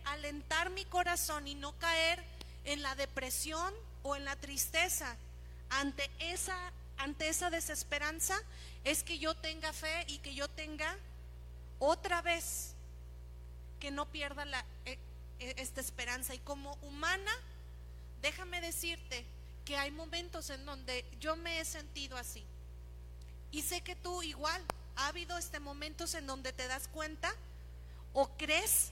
Alentar 0.03 0.69
mi 0.69 0.83
corazón 0.83 1.47
y 1.47 1.55
no 1.55 1.71
caer 1.79 2.21
en 2.65 2.81
la 2.81 2.93
depresión 2.95 3.73
o 4.03 4.17
en 4.17 4.25
la 4.25 4.35
tristeza 4.35 5.15
ante 5.69 6.09
esa, 6.19 6.57
ante 6.97 7.29
esa 7.29 7.49
desesperanza 7.49 8.37
es 8.83 9.03
que 9.03 9.17
yo 9.17 9.33
tenga 9.35 9.71
fe 9.71 10.05
y 10.07 10.17
que 10.17 10.35
yo 10.35 10.49
tenga 10.49 10.97
otra 11.79 12.21
vez 12.21 12.73
que 13.79 13.91
no 13.91 14.05
pierda 14.05 14.43
la, 14.43 14.65
e, 14.85 14.99
e, 15.39 15.55
esta 15.57 15.79
esperanza. 15.79 16.35
Y 16.35 16.39
como 16.39 16.73
humana 16.81 17.31
déjame 18.21 18.61
decirte 18.61 19.25
que 19.65 19.77
hay 19.77 19.91
momentos 19.91 20.49
en 20.49 20.65
donde 20.65 21.05
yo 21.19 21.35
me 21.35 21.59
he 21.59 21.65
sentido 21.65 22.17
así. 22.17 22.43
Y 23.51 23.61
sé 23.61 23.81
que 23.81 23.95
tú 23.95 24.23
igual, 24.23 24.63
ha 24.95 25.07
habido 25.07 25.37
este 25.37 25.59
momentos 25.59 26.13
en 26.15 26.27
donde 26.27 26.53
te 26.53 26.67
das 26.67 26.87
cuenta 26.87 27.33
o 28.13 28.29
crees 28.37 28.91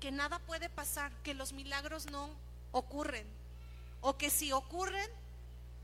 que 0.00 0.10
nada 0.10 0.38
puede 0.40 0.68
pasar, 0.68 1.12
que 1.22 1.34
los 1.34 1.52
milagros 1.52 2.06
no 2.10 2.28
ocurren, 2.72 3.26
o 4.00 4.16
que 4.18 4.30
si 4.30 4.52
ocurren, 4.52 5.10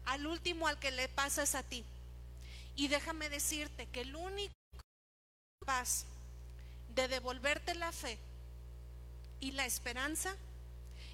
al 0.05 0.27
último 0.27 0.67
al 0.67 0.79
que 0.79 0.91
le 0.91 1.09
pasa 1.09 1.43
es 1.43 1.55
a 1.55 1.63
ti. 1.63 1.85
Y 2.77 2.89
déjame 2.89 3.29
decirte 3.29 3.87
que 3.87 4.03
el 4.03 4.17
único 4.17 4.53
paz 5.65 6.05
de 6.95 7.09
devolverte 7.09 7.75
la 7.75 7.93
fe 7.93 8.19
y 9.41 9.53
la 9.53 9.67
esperanza 9.67 10.37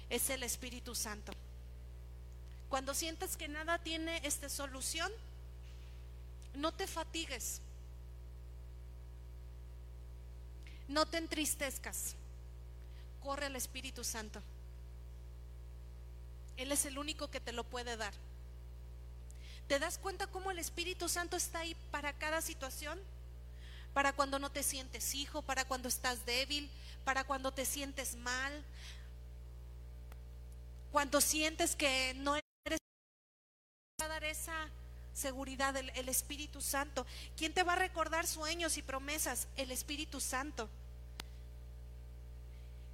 es 0.09 0.29
el 0.29 0.43
Espíritu 0.43 0.95
Santo. 0.95 1.33
Cuando 2.69 2.93
sientas 2.93 3.37
que 3.37 3.47
nada 3.47 3.79
tiene 3.79 4.19
esta 4.23 4.49
solución, 4.49 5.11
no 6.53 6.73
te 6.73 6.87
fatigues. 6.87 7.61
No 10.87 11.05
te 11.05 11.17
entristezcas. 11.17 12.15
Corre 13.21 13.45
al 13.45 13.55
Espíritu 13.55 14.03
Santo. 14.03 14.41
Él 16.57 16.71
es 16.71 16.85
el 16.85 16.97
único 16.97 17.29
que 17.29 17.39
te 17.39 17.51
lo 17.51 17.63
puede 17.63 17.95
dar. 17.97 18.13
¿Te 19.67 19.79
das 19.79 19.97
cuenta 19.97 20.27
cómo 20.27 20.49
el 20.49 20.59
Espíritu 20.59 21.09
Santo 21.09 21.35
está 21.35 21.59
ahí 21.59 21.75
para 21.91 22.13
cada 22.13 22.41
situación? 22.41 22.99
Para 23.93 24.13
cuando 24.13 24.39
no 24.39 24.49
te 24.49 24.63
sientes 24.63 25.13
hijo, 25.13 25.41
para 25.41 25.65
cuando 25.65 25.89
estás 25.89 26.25
débil, 26.25 26.69
para 27.03 27.25
cuando 27.25 27.51
te 27.51 27.65
sientes 27.65 28.15
mal, 28.15 28.63
cuando 30.91 31.21
sientes 31.21 31.75
que 31.75 32.13
no 32.15 32.35
eres 32.35 32.79
a 34.01 34.07
dar 34.07 34.23
esa 34.23 34.69
seguridad? 35.13 35.75
El, 35.75 36.09
Espíritu 36.09 36.61
Santo. 36.61 37.05
¿Quién 37.35 37.53
te 37.53 37.63
va 37.63 37.73
a 37.73 37.77
recordar 37.77 38.27
sueños 38.27 38.77
y 38.77 38.81
promesas? 38.81 39.47
El 39.57 39.71
Espíritu 39.71 40.21
Santo. 40.21 40.69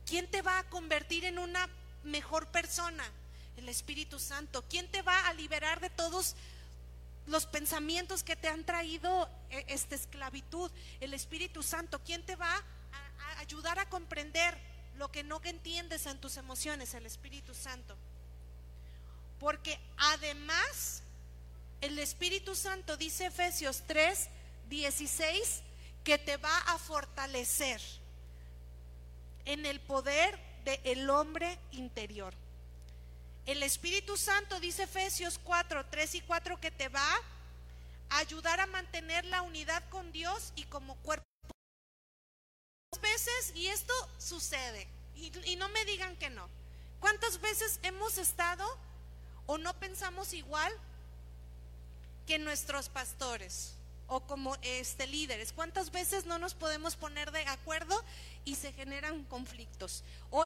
¿Quién 0.06 0.30
te 0.30 0.42
va 0.42 0.60
a 0.60 0.70
convertir 0.70 1.26
en 1.26 1.40
una 1.40 1.70
mejor 2.04 2.48
persona? 2.48 3.04
El 3.58 3.70
Espíritu 3.70 4.20
Santo. 4.20 4.64
¿Quién 4.70 4.90
te 4.90 5.02
va 5.02 5.28
a 5.28 5.34
liberar 5.34 5.80
de 5.80 5.90
todos 5.90 6.36
los 7.26 7.46
pensamientos 7.46 8.24
que 8.24 8.36
te 8.36 8.48
han 8.48 8.66
traído 8.66 9.30
eh, 9.50 9.66
esta 9.68 9.96
esclavitud? 9.96 10.72
El 11.00 11.14
Espíritu 11.14 11.64
Santo. 11.64 12.02
¿Quién 12.04 12.26
te 12.26 12.36
va 12.36 12.54
a, 12.56 13.40
ayudar 13.40 13.80
a 13.80 13.90
comprender 13.90 14.58
lo 14.98 15.12
que 15.12 15.24
no 15.24 15.42
entiendes 15.44 16.06
en 16.06 16.20
tus 16.20 16.38
emociones? 16.38 16.94
El 16.94 17.06
Espíritu 17.06 17.54
Santo. 17.54 17.98
Porque 19.40 19.80
además, 19.98 21.04
el 21.82 22.00
Espíritu 22.00 22.56
Santo 22.56 22.98
dice 22.98 23.26
Efesios 23.26 23.84
3, 23.88 24.30
16, 24.70 25.64
que 26.04 26.18
te 26.18 26.38
va 26.38 26.58
a 26.60 26.78
fortalecer 26.78 27.82
en 29.46 29.66
el 29.66 29.80
poder 29.82 30.40
del 30.64 31.10
hombre 31.10 31.60
interior. 31.72 32.34
El 33.46 33.62
Espíritu 33.64 34.16
Santo, 34.16 34.60
dice 34.60 34.84
Efesios 34.84 35.40
4, 35.44 35.86
3 35.88 36.16
y 36.16 36.22
4, 36.22 36.60
que 36.62 36.72
te 36.72 36.88
va 36.88 37.06
a 38.10 38.18
ayudar 38.20 38.62
a 38.62 38.68
mantener 38.68 39.26
la 39.26 39.42
unidad 39.42 39.84
con 39.90 40.12
Dios 40.14 40.54
y 40.56 40.64
como 40.64 40.96
cuerpo. 40.98 41.33
Veces, 43.02 43.54
y 43.56 43.68
esto 43.68 43.94
sucede, 44.18 44.88
y, 45.16 45.32
y 45.50 45.56
no 45.56 45.70
me 45.70 45.86
digan 45.86 46.16
que 46.18 46.30
no, 46.30 46.48
¿cuántas 47.00 47.40
veces 47.42 47.80
hemos 47.84 48.18
estado 48.18 48.66
o 49.46 49.58
no 49.58 49.74
pensamos 49.80 50.34
igual 50.34 50.72
que 52.26 52.40
nuestros 52.40 52.90
pastores? 52.90 53.76
o 54.08 54.20
como 54.20 54.56
este 54.62 55.08
líderes. 55.08 55.54
¿Cuántas 55.54 55.90
veces 55.90 56.26
no 56.26 56.38
nos 56.38 56.54
podemos 56.54 56.96
poner 56.96 57.32
de 57.32 57.48
acuerdo 57.48 58.04
y 58.46 58.56
se 58.56 58.74
generan 58.74 59.24
conflictos? 59.24 60.04
O 60.30 60.44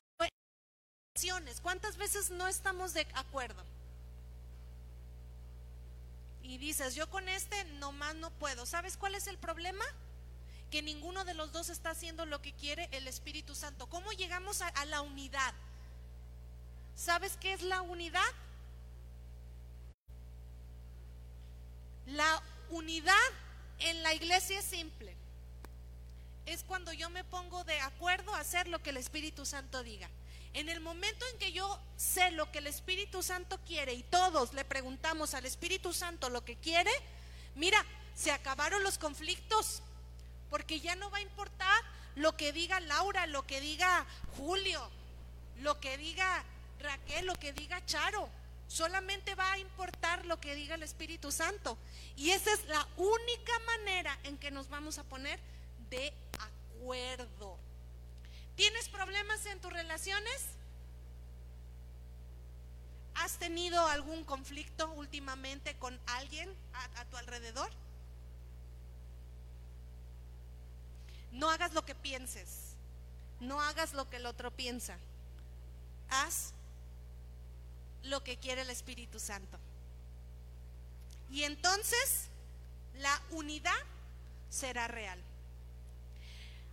¿cuántas 1.61 1.97
veces 1.97 2.29
no 2.29 2.47
estamos 2.47 2.93
de 2.93 3.07
acuerdo? 3.13 3.63
Y 6.43 6.57
dices, 6.57 6.95
yo 6.95 7.09
con 7.09 7.27
este 7.27 7.63
nomás 7.79 8.15
no 8.15 8.29
puedo. 8.31 8.65
¿Sabes 8.65 8.95
cuál 8.97 9.15
es 9.15 9.27
el 9.27 9.37
problema? 9.37 9.83
Que 10.71 10.81
ninguno 10.81 11.23
de 11.25 11.33
los 11.33 11.51
dos 11.51 11.69
está 11.69 11.91
haciendo 11.91 12.25
lo 12.25 12.41
que 12.41 12.53
quiere 12.53 12.89
el 12.91 13.07
Espíritu 13.07 13.55
Santo. 13.55 13.87
¿Cómo 13.87 14.11
llegamos 14.11 14.61
a, 14.61 14.85
la 14.85 15.01
unidad? 15.01 15.53
¿Sabes 16.95 17.37
qué 17.37 17.53
es 17.53 17.61
la 17.61 17.81
unidad? 17.81 18.21
La 22.07 22.41
unidad 22.69 23.13
en 23.79 24.03
la 24.03 24.13
iglesia 24.13 24.59
es 24.59 24.65
simple. 24.65 25.15
Es 26.45 26.63
cuando 26.63 26.93
yo 26.93 27.09
me 27.09 27.23
pongo 27.23 27.63
de 27.63 27.79
acuerdo 27.81 28.33
a 28.33 28.39
hacer 28.39 28.67
lo 28.67 28.81
que 28.81 28.89
el 28.91 28.97
Espíritu 28.97 29.45
Santo 29.45 29.83
diga. 29.83 30.09
En 30.53 30.69
el 30.69 30.79
momento 30.79 31.25
en 31.31 31.39
que 31.39 31.51
yo 31.51 31.79
sé 31.97 32.31
lo 32.31 32.51
que 32.51 32.59
el 32.59 32.67
Espíritu 32.67 33.21
Santo 33.21 33.59
quiere 33.65 33.93
y 33.93 34.03
todos 34.03 34.53
le 34.53 34.65
preguntamos 34.65 35.33
al 35.33 35.45
Espíritu 35.45 35.93
Santo 35.93 36.29
lo 36.29 36.43
que 36.43 36.55
quiere, 36.55 36.91
mira, 37.55 37.85
se 38.15 38.31
acabaron 38.31 38.81
los 38.81 38.97
conflictos, 38.97 39.83
porque 40.49 40.79
ya 40.79 40.95
no 40.95 41.09
va 41.09 41.17
a 41.17 41.21
importar 41.21 41.83
lo 42.15 42.35
que 42.35 42.51
diga 42.51 42.79
Laura, 42.79 43.27
lo 43.27 43.45
que 43.45 43.61
diga 43.61 44.05
Julio, 44.37 44.89
lo 45.59 45.79
que 45.79 45.97
diga 45.97 46.43
Raquel, 46.79 47.25
lo 47.25 47.35
que 47.35 47.53
diga 47.53 47.85
Charo. 47.85 48.29
Solamente 48.67 49.33
va 49.35 49.53
a 49.53 49.59
importar 49.59 50.25
lo 50.25 50.39
que 50.39 50.55
diga 50.55 50.75
el 50.75 50.83
Espíritu 50.83 51.31
Santo. 51.31 51.77
Y 52.15 52.31
esa 52.31 52.51
es 52.53 52.65
la 52.65 52.85
única 52.97 53.59
manera 53.65 54.19
en 54.23 54.37
que 54.37 54.51
nos 54.51 54.67
vamos 54.69 54.97
a 54.97 55.03
poner 55.03 55.39
de 55.89 56.13
acuerdo. 56.39 57.57
¿Tienes 58.55 58.89
problemas 58.89 59.45
en 59.45 59.59
tus 59.61 59.71
relaciones? 59.71 60.47
¿Has 63.15 63.37
tenido 63.37 63.85
algún 63.87 64.23
conflicto 64.23 64.91
últimamente 64.91 65.75
con 65.77 65.99
alguien 66.07 66.53
a, 66.95 67.05
tu 67.05 67.17
alrededor? 67.17 67.69
No 71.31 71.49
hagas 71.49 71.73
lo 71.73 71.85
que 71.85 71.95
pienses. 71.95 72.75
No 73.39 73.61
hagas 73.61 73.93
lo 73.93 74.09
que 74.09 74.17
el 74.17 74.25
otro 74.25 74.51
piensa. 74.51 74.97
Haz 76.09 76.53
lo 78.03 78.23
que 78.23 78.37
quiere 78.37 78.61
el 78.61 78.69
Espíritu 78.69 79.19
Santo. 79.19 79.59
Y 81.29 81.43
entonces 81.43 82.29
la 82.99 83.21
unidad 83.31 83.73
será 84.49 84.87
real. 84.87 85.19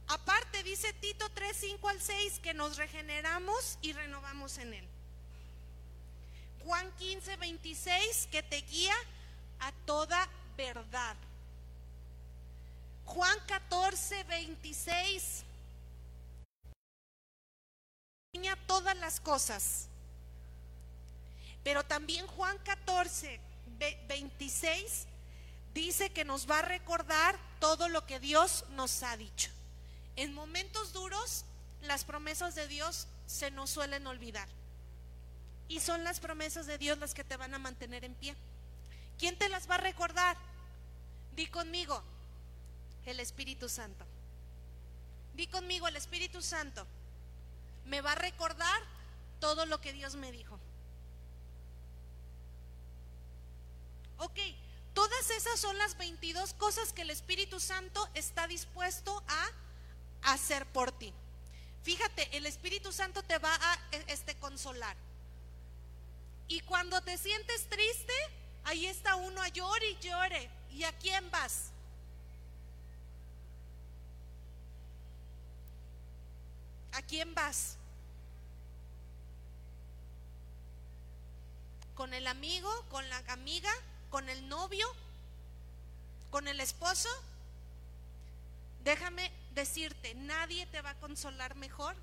Aparte 0.06 0.62
dice 0.62 0.92
Tito 0.94 1.28
3, 1.30 1.56
5 1.56 1.88
al 1.88 2.00
6 2.00 2.40
que 2.40 2.54
nos 2.54 2.76
regeneramos 2.76 3.78
y 3.80 3.92
renovamos 3.92 4.58
en 4.58 4.74
él. 4.74 4.88
Juan 6.64 6.90
15, 6.98 7.36
26 7.36 8.28
que 8.30 8.42
te 8.42 8.60
guía 8.62 8.94
a 9.60 9.72
toda 9.86 10.28
verdad. 10.56 11.16
Juan 13.14 13.38
14, 13.46 14.24
26 14.24 15.44
enseña 18.32 18.56
todas 18.66 18.96
las 18.96 19.20
cosas. 19.20 19.86
Pero 21.62 21.84
también 21.84 22.26
Juan 22.26 22.58
14, 22.64 23.40
26 24.08 25.06
dice 25.74 26.10
que 26.10 26.24
nos 26.24 26.50
va 26.50 26.58
a 26.58 26.62
recordar 26.62 27.38
todo 27.60 27.88
lo 27.88 28.04
que 28.04 28.18
Dios 28.18 28.64
nos 28.70 29.04
ha 29.04 29.16
dicho. 29.16 29.48
En 30.16 30.34
momentos 30.34 30.92
duros, 30.92 31.44
las 31.82 32.04
promesas 32.04 32.56
de 32.56 32.66
Dios 32.66 33.06
se 33.28 33.52
nos 33.52 33.70
suelen 33.70 34.08
olvidar. 34.08 34.48
Y 35.68 35.78
son 35.78 36.02
las 36.02 36.18
promesas 36.18 36.66
de 36.66 36.78
Dios 36.78 36.98
las 36.98 37.14
que 37.14 37.22
te 37.22 37.36
van 37.36 37.54
a 37.54 37.60
mantener 37.60 38.04
en 38.04 38.14
pie. 38.14 38.34
¿Quién 39.18 39.38
te 39.38 39.48
las 39.48 39.70
va 39.70 39.76
a 39.76 39.78
recordar? 39.78 40.36
Di 41.36 41.46
conmigo, 41.46 42.02
el 43.06 43.20
Espíritu 43.20 43.68
Santo. 43.68 44.04
Di 45.34 45.46
conmigo, 45.46 45.88
el 45.88 45.96
Espíritu 45.96 46.42
Santo. 46.42 46.86
Me 47.86 48.00
va 48.00 48.12
a 48.12 48.16
recordar 48.16 48.80
todo 49.40 49.66
lo 49.66 49.80
que 49.80 49.92
Dios 49.92 50.14
me 50.16 50.32
dijo. 50.32 50.58
Ok, 54.18 54.38
todas 54.94 55.30
esas 55.30 55.60
son 55.60 55.76
las 55.76 55.98
22 55.98 56.54
cosas 56.54 56.92
que 56.92 57.02
el 57.02 57.10
Espíritu 57.10 57.60
Santo 57.60 58.08
está 58.14 58.46
dispuesto 58.46 59.22
a 59.28 60.32
hacer 60.32 60.64
por 60.66 60.92
ti. 60.92 61.12
Fíjate, 61.82 62.36
el 62.36 62.46
Espíritu 62.46 62.92
Santo 62.92 63.22
te 63.22 63.38
va 63.38 63.54
a 63.54 63.78
e, 63.92 64.04
este, 64.08 64.34
consolar. 64.36 64.96
Y 66.48 66.60
cuando 66.60 67.02
te 67.02 67.18
sientes 67.18 67.68
triste, 67.68 68.14
ahí 68.64 68.86
está 68.86 69.16
uno 69.16 69.42
a 69.42 69.48
llore 69.48 69.90
y 69.90 69.98
llore. 69.98 70.50
¿Y 70.70 70.84
a 70.84 70.92
quién 70.98 71.30
vas? 71.30 71.73
¿A 76.94 77.02
quién 77.02 77.34
vas? 77.34 77.76
¿Con 81.94 82.14
el 82.14 82.26
amigo? 82.26 82.70
¿Con 82.88 83.08
la 83.08 83.18
amiga? 83.28 83.70
¿Con 84.10 84.28
el 84.28 84.48
novio? 84.48 84.86
¿Con 86.30 86.48
el 86.48 86.60
esposo? 86.60 87.08
Déjame 88.84 89.30
decirte, 89.54 90.14
nadie 90.14 90.66
te 90.66 90.82
va 90.82 90.90
a 90.90 91.00
consolar 91.00 91.54
mejor 91.56 91.96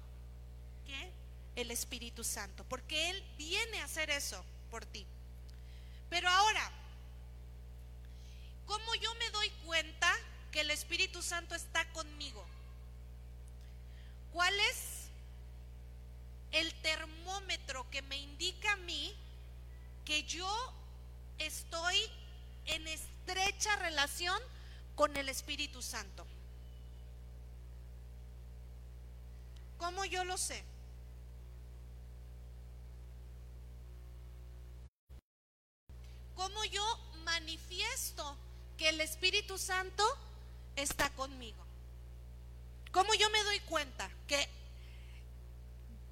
que 0.86 1.12
el 1.56 1.72
Espíritu 1.72 2.24
Santo, 2.24 2.66
porque 2.68 3.12
Él 3.12 3.24
viene 3.38 3.80
a 3.80 3.86
hacer 3.86 4.10
eso 4.10 4.44
por 4.70 4.86
ti. 4.86 5.06
Pero 6.10 6.28
ahora, 6.28 6.72
¿cómo 8.66 8.96
yo 8.96 9.14
me 9.16 9.30
doy 9.30 9.50
cuenta 9.66 10.14
que 10.52 10.62
el 10.62 10.72
Espíritu 10.72 11.22
Santo 11.22 11.56
está 11.56 11.86
conmigo? 11.92 12.46
¿Cuál 14.32 14.54
es 14.72 15.10
el 16.52 16.74
termómetro 16.82 17.90
que 17.90 18.02
me 18.02 18.18
indica 18.18 18.74
a 18.74 18.78
mí 18.78 19.14
que 20.06 20.24
yo 20.24 20.50
estoy 21.38 21.98
en 22.66 22.88
estrecha 22.88 23.76
relación 23.78 24.42
con 24.96 25.16
el 25.18 25.28
Espíritu 25.30 25.82
Santo? 25.82 26.26
¿Cómo 29.78 30.06
yo 30.06 30.24
lo 30.24 30.38
sé? 30.38 30.64
¿Cómo 36.36 36.64
yo 36.66 36.84
manifiesto 37.26 38.36
que 38.78 38.90
el 38.90 39.02
Espíritu 39.02 39.58
Santo 39.58 40.04
está 40.76 41.10
conmigo? 41.12 41.71
¿Cómo 42.92 43.14
yo 43.16 43.30
me 43.30 43.44
doy 43.44 43.60
cuenta 43.62 44.10
que 44.28 44.50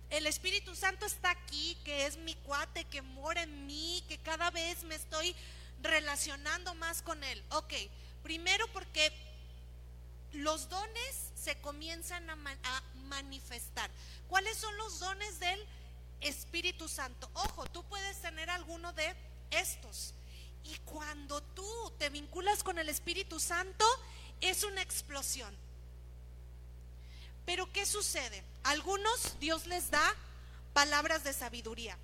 el 0.10 0.26
Espíritu 0.26 0.76
Santo 0.76 1.06
está 1.06 1.30
aquí, 1.30 1.78
que 1.84 2.06
es 2.06 2.18
mi 2.18 2.34
cuate, 2.36 2.86
que 2.86 3.02
mora 3.02 3.44
en 3.44 3.68
mí, 3.68 4.04
que 4.08 4.18
cada 4.18 4.50
vez 4.50 4.84
me 4.84 4.96
estoy 4.96 5.36
relacionando 5.82 6.74
más 6.76 7.02
con 7.02 7.24
Él. 7.24 7.44
Ok, 7.52 7.74
primero 8.24 8.68
porque 8.74 9.12
los 10.34 10.70
dones 10.70 11.32
se 11.36 11.60
comienzan 11.62 12.30
a, 12.30 12.36
manifestar. 12.96 13.90
¿Cuáles 14.28 14.56
son 14.58 14.76
los 14.78 15.00
dones 15.00 15.40
del 15.40 15.60
Espíritu 16.22 16.88
Santo? 16.88 17.30
Ojo, 17.34 17.66
tú 17.68 17.84
puedes 17.86 18.22
tener 18.22 18.50
alguno 18.52 18.94
de 18.94 19.16
estos. 19.50 20.14
Y 20.64 20.78
cuando 20.86 21.42
tú 21.42 21.94
te 21.98 22.10
vinculas 22.10 22.64
con 22.64 22.78
el 22.78 22.88
Espíritu 22.88 23.40
Santo, 23.40 23.84
es 24.42 24.64
una 24.64 24.84
explosión. 24.84 25.56
Pero 27.50 27.66
¿qué 27.74 27.84
sucede? 27.84 28.44
Algunos 28.62 29.40
Dios 29.40 29.66
les 29.66 29.90
da 29.90 30.16
palabras 30.72 31.24
de 31.24 31.34
sabiduría. 31.34 31.98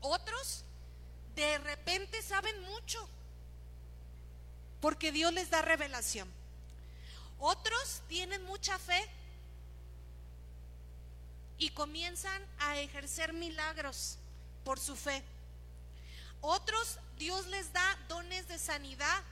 Otros 0.00 0.64
de 1.36 1.56
repente 1.58 2.20
saben 2.22 2.60
mucho. 2.62 3.08
Porque 4.80 5.12
Dios 5.12 5.32
les 5.32 5.50
da 5.50 5.62
revelación. 5.62 6.28
Otros 7.38 8.02
tienen 8.08 8.44
mucha 8.46 8.76
fe 8.80 9.08
y 11.56 11.70
comienzan 11.70 12.42
a 12.58 12.76
ejercer 12.76 13.32
milagros 13.32 14.18
por 14.64 14.80
su 14.80 14.96
fe. 14.96 15.22
Otros 16.40 16.98
Dios 17.18 17.46
les 17.46 17.72
da 17.72 17.96
dones 18.08 18.48
de 18.48 18.58
sanidad. 18.58 19.22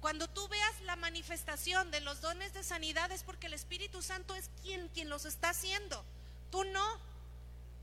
Cuando 0.00 0.28
tú 0.28 0.46
veas 0.48 0.80
la 0.82 0.96
manifestación 0.96 1.90
de 1.90 2.00
los 2.00 2.20
dones 2.20 2.52
de 2.54 2.62
sanidad 2.62 3.10
es 3.10 3.24
porque 3.24 3.48
el 3.48 3.54
Espíritu 3.54 4.00
Santo 4.02 4.34
es 4.34 4.50
quien, 4.62 4.88
quien 4.88 5.08
los 5.08 5.24
está 5.24 5.50
haciendo. 5.50 6.04
Tú 6.50 6.64
no, 6.64 7.00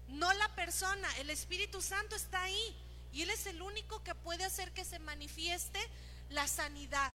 no 0.07 0.31
la 0.33 0.47
persona, 0.55 1.07
el 1.17 1.29
Espíritu 1.29 1.81
Santo 1.81 2.15
está 2.15 2.43
ahí 2.43 2.75
y 3.11 3.21
Él 3.21 3.29
es 3.29 3.45
el 3.47 3.61
único 3.61 4.03
que 4.03 4.15
puede 4.15 4.45
hacer 4.45 4.71
que 4.71 4.85
se 4.85 4.99
manifieste 4.99 5.79
la 6.29 6.47
sanidad. 6.47 7.11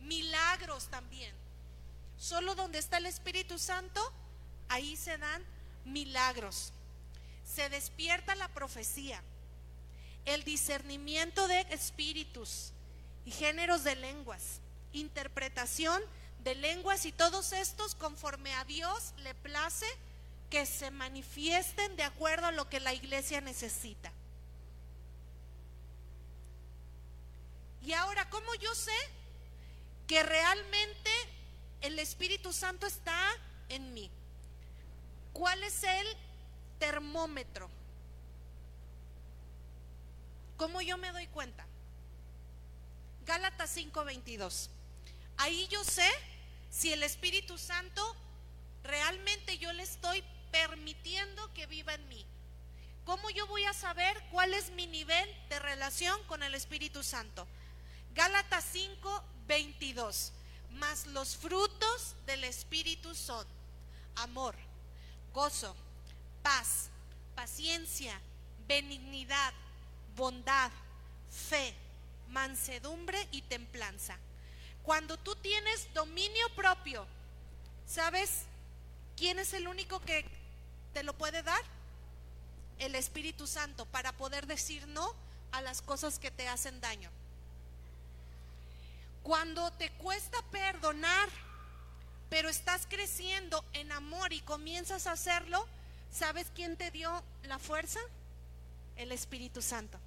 Milagros 0.00 0.88
también. 0.88 1.34
Solo 2.18 2.54
donde 2.54 2.78
está 2.78 2.98
el 2.98 3.06
Espíritu 3.06 3.58
Santo, 3.58 4.00
ahí 4.68 4.96
se 4.96 5.16
dan 5.16 5.42
milagros. 5.84 6.72
Se 7.44 7.70
despierta 7.70 8.34
la 8.34 8.48
profecía 8.48 9.22
el 10.28 10.44
discernimiento 10.44 11.48
de 11.48 11.60
espíritus 11.70 12.72
y 13.28 13.30
géneros 13.30 13.84
de 13.84 13.94
lenguas, 13.94 14.62
interpretación 14.94 16.02
de 16.44 16.54
lenguas 16.54 17.04
y 17.04 17.12
todos 17.12 17.52
estos 17.52 17.94
conforme 17.94 18.54
a 18.54 18.64
Dios 18.64 19.12
le 19.18 19.34
place 19.34 19.84
que 20.48 20.64
se 20.64 20.90
manifiesten 20.90 21.94
de 21.96 22.04
acuerdo 22.04 22.46
a 22.46 22.52
lo 22.52 22.70
que 22.70 22.80
la 22.80 22.94
iglesia 22.94 23.42
necesita. 23.42 24.10
Y 27.82 27.92
ahora, 27.92 28.30
¿cómo 28.30 28.54
yo 28.54 28.74
sé 28.74 28.96
que 30.06 30.22
realmente 30.22 31.10
el 31.82 31.98
Espíritu 31.98 32.54
Santo 32.54 32.86
está 32.86 33.20
en 33.68 33.92
mí? 33.92 34.10
¿Cuál 35.34 35.62
es 35.64 35.84
el 35.84 36.06
termómetro? 36.78 37.68
¿Cómo 40.56 40.80
yo 40.80 40.96
me 40.96 41.12
doy 41.12 41.26
cuenta? 41.26 41.67
Gálatas 43.28 43.76
5:22. 43.76 44.70
Ahí 45.36 45.68
yo 45.68 45.84
sé 45.84 46.10
si 46.70 46.90
el 46.94 47.02
Espíritu 47.02 47.58
Santo 47.58 48.16
realmente 48.82 49.58
yo 49.58 49.70
le 49.74 49.82
estoy 49.82 50.24
permitiendo 50.50 51.52
que 51.52 51.66
viva 51.66 51.92
en 51.92 52.08
mí. 52.08 52.24
¿Cómo 53.04 53.28
yo 53.28 53.46
voy 53.46 53.64
a 53.66 53.74
saber 53.74 54.16
cuál 54.30 54.54
es 54.54 54.70
mi 54.70 54.86
nivel 54.86 55.28
de 55.50 55.58
relación 55.58 56.18
con 56.24 56.42
el 56.42 56.54
Espíritu 56.54 57.02
Santo? 57.02 57.46
Gálatas 58.14 58.64
5:22. 58.64 60.32
Mas 60.70 61.06
los 61.08 61.36
frutos 61.36 62.16
del 62.24 62.44
Espíritu 62.44 63.14
son 63.14 63.46
amor, 64.16 64.56
gozo, 65.34 65.76
paz, 66.42 66.88
paciencia, 67.34 68.18
benignidad 68.66 69.52
bondad, 70.16 70.72
fe, 71.30 71.74
mansedumbre 72.30 73.28
y 73.30 73.42
templanza. 73.42 74.18
Cuando 74.82 75.18
tú 75.18 75.36
tienes 75.36 75.92
dominio 75.92 76.48
propio, 76.54 77.06
¿sabes 77.86 78.44
quién 79.16 79.38
es 79.38 79.52
el 79.52 79.68
único 79.68 80.00
que 80.00 80.24
te 80.94 81.02
lo 81.02 81.12
puede 81.12 81.42
dar? 81.42 81.62
El 82.78 82.94
Espíritu 82.94 83.46
Santo 83.46 83.86
para 83.86 84.12
poder 84.12 84.46
decir 84.46 84.86
no 84.88 85.14
a 85.52 85.60
las 85.60 85.82
cosas 85.82 86.18
que 86.18 86.30
te 86.30 86.48
hacen 86.48 86.80
daño. 86.80 87.10
Cuando 89.22 89.70
te 89.72 89.90
cuesta 89.92 90.40
perdonar, 90.50 91.28
pero 92.30 92.48
estás 92.48 92.86
creciendo 92.88 93.64
en 93.72 93.92
amor 93.92 94.32
y 94.32 94.40
comienzas 94.40 95.06
a 95.06 95.12
hacerlo, 95.12 95.66
¿sabes 96.10 96.46
quién 96.54 96.76
te 96.76 96.90
dio 96.90 97.22
la 97.42 97.58
fuerza? 97.58 98.00
El 98.96 99.12
Espíritu 99.12 99.60
Santo. 99.60 99.98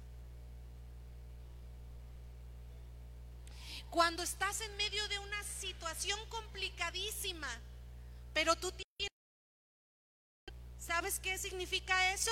Cuando 3.92 4.22
estás 4.22 4.62
en 4.62 4.74
medio 4.78 5.06
de 5.08 5.18
una 5.18 5.44
situación 5.44 6.18
complicadísima, 6.30 7.60
pero 8.32 8.56
tú 8.56 8.72
tienes... 8.72 9.10
¿Sabes 10.78 11.20
qué 11.20 11.36
significa 11.36 12.14
eso? 12.14 12.30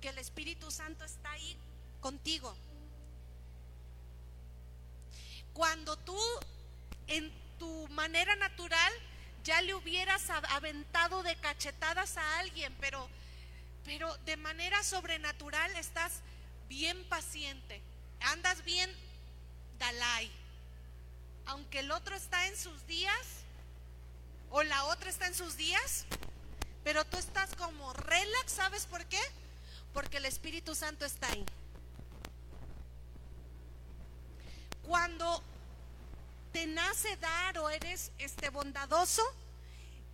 Que 0.00 0.10
el 0.10 0.18
Espíritu 0.18 0.70
Santo 0.70 1.04
está 1.04 1.32
ahí 1.32 1.56
contigo. 2.00 2.56
Cuando 5.52 5.96
tú 5.96 6.16
en 7.08 7.32
tu 7.58 7.88
manera 7.88 8.36
natural 8.36 8.92
ya 9.42 9.60
le 9.62 9.74
hubieras 9.74 10.30
aventado 10.30 11.24
de 11.24 11.34
cachetadas 11.40 12.18
a 12.18 12.38
alguien, 12.38 12.72
pero, 12.78 13.08
pero 13.84 14.16
de 14.18 14.36
manera 14.36 14.80
sobrenatural 14.84 15.74
estás 15.74 16.20
bien 16.68 17.04
paciente, 17.08 17.82
andas 18.20 18.64
bien 18.64 19.05
Dalai. 19.78 20.30
Aunque 21.46 21.80
el 21.80 21.90
otro 21.90 22.16
está 22.16 22.46
en 22.48 22.56
sus 22.56 22.86
días 22.86 23.44
o 24.50 24.62
la 24.62 24.84
otra 24.84 25.10
está 25.10 25.26
en 25.26 25.34
sus 25.34 25.56
días, 25.56 26.06
pero 26.84 27.04
tú 27.04 27.16
estás 27.16 27.54
como 27.56 27.92
relax, 27.92 28.52
¿sabes 28.52 28.86
por 28.86 29.04
qué? 29.06 29.20
Porque 29.92 30.18
el 30.18 30.24
Espíritu 30.24 30.74
Santo 30.74 31.04
está 31.04 31.28
ahí. 31.30 31.44
Cuando 34.82 35.42
te 36.52 36.66
nace 36.66 37.16
dar 37.16 37.58
o 37.58 37.68
eres 37.70 38.12
este 38.18 38.50
bondadoso 38.50 39.22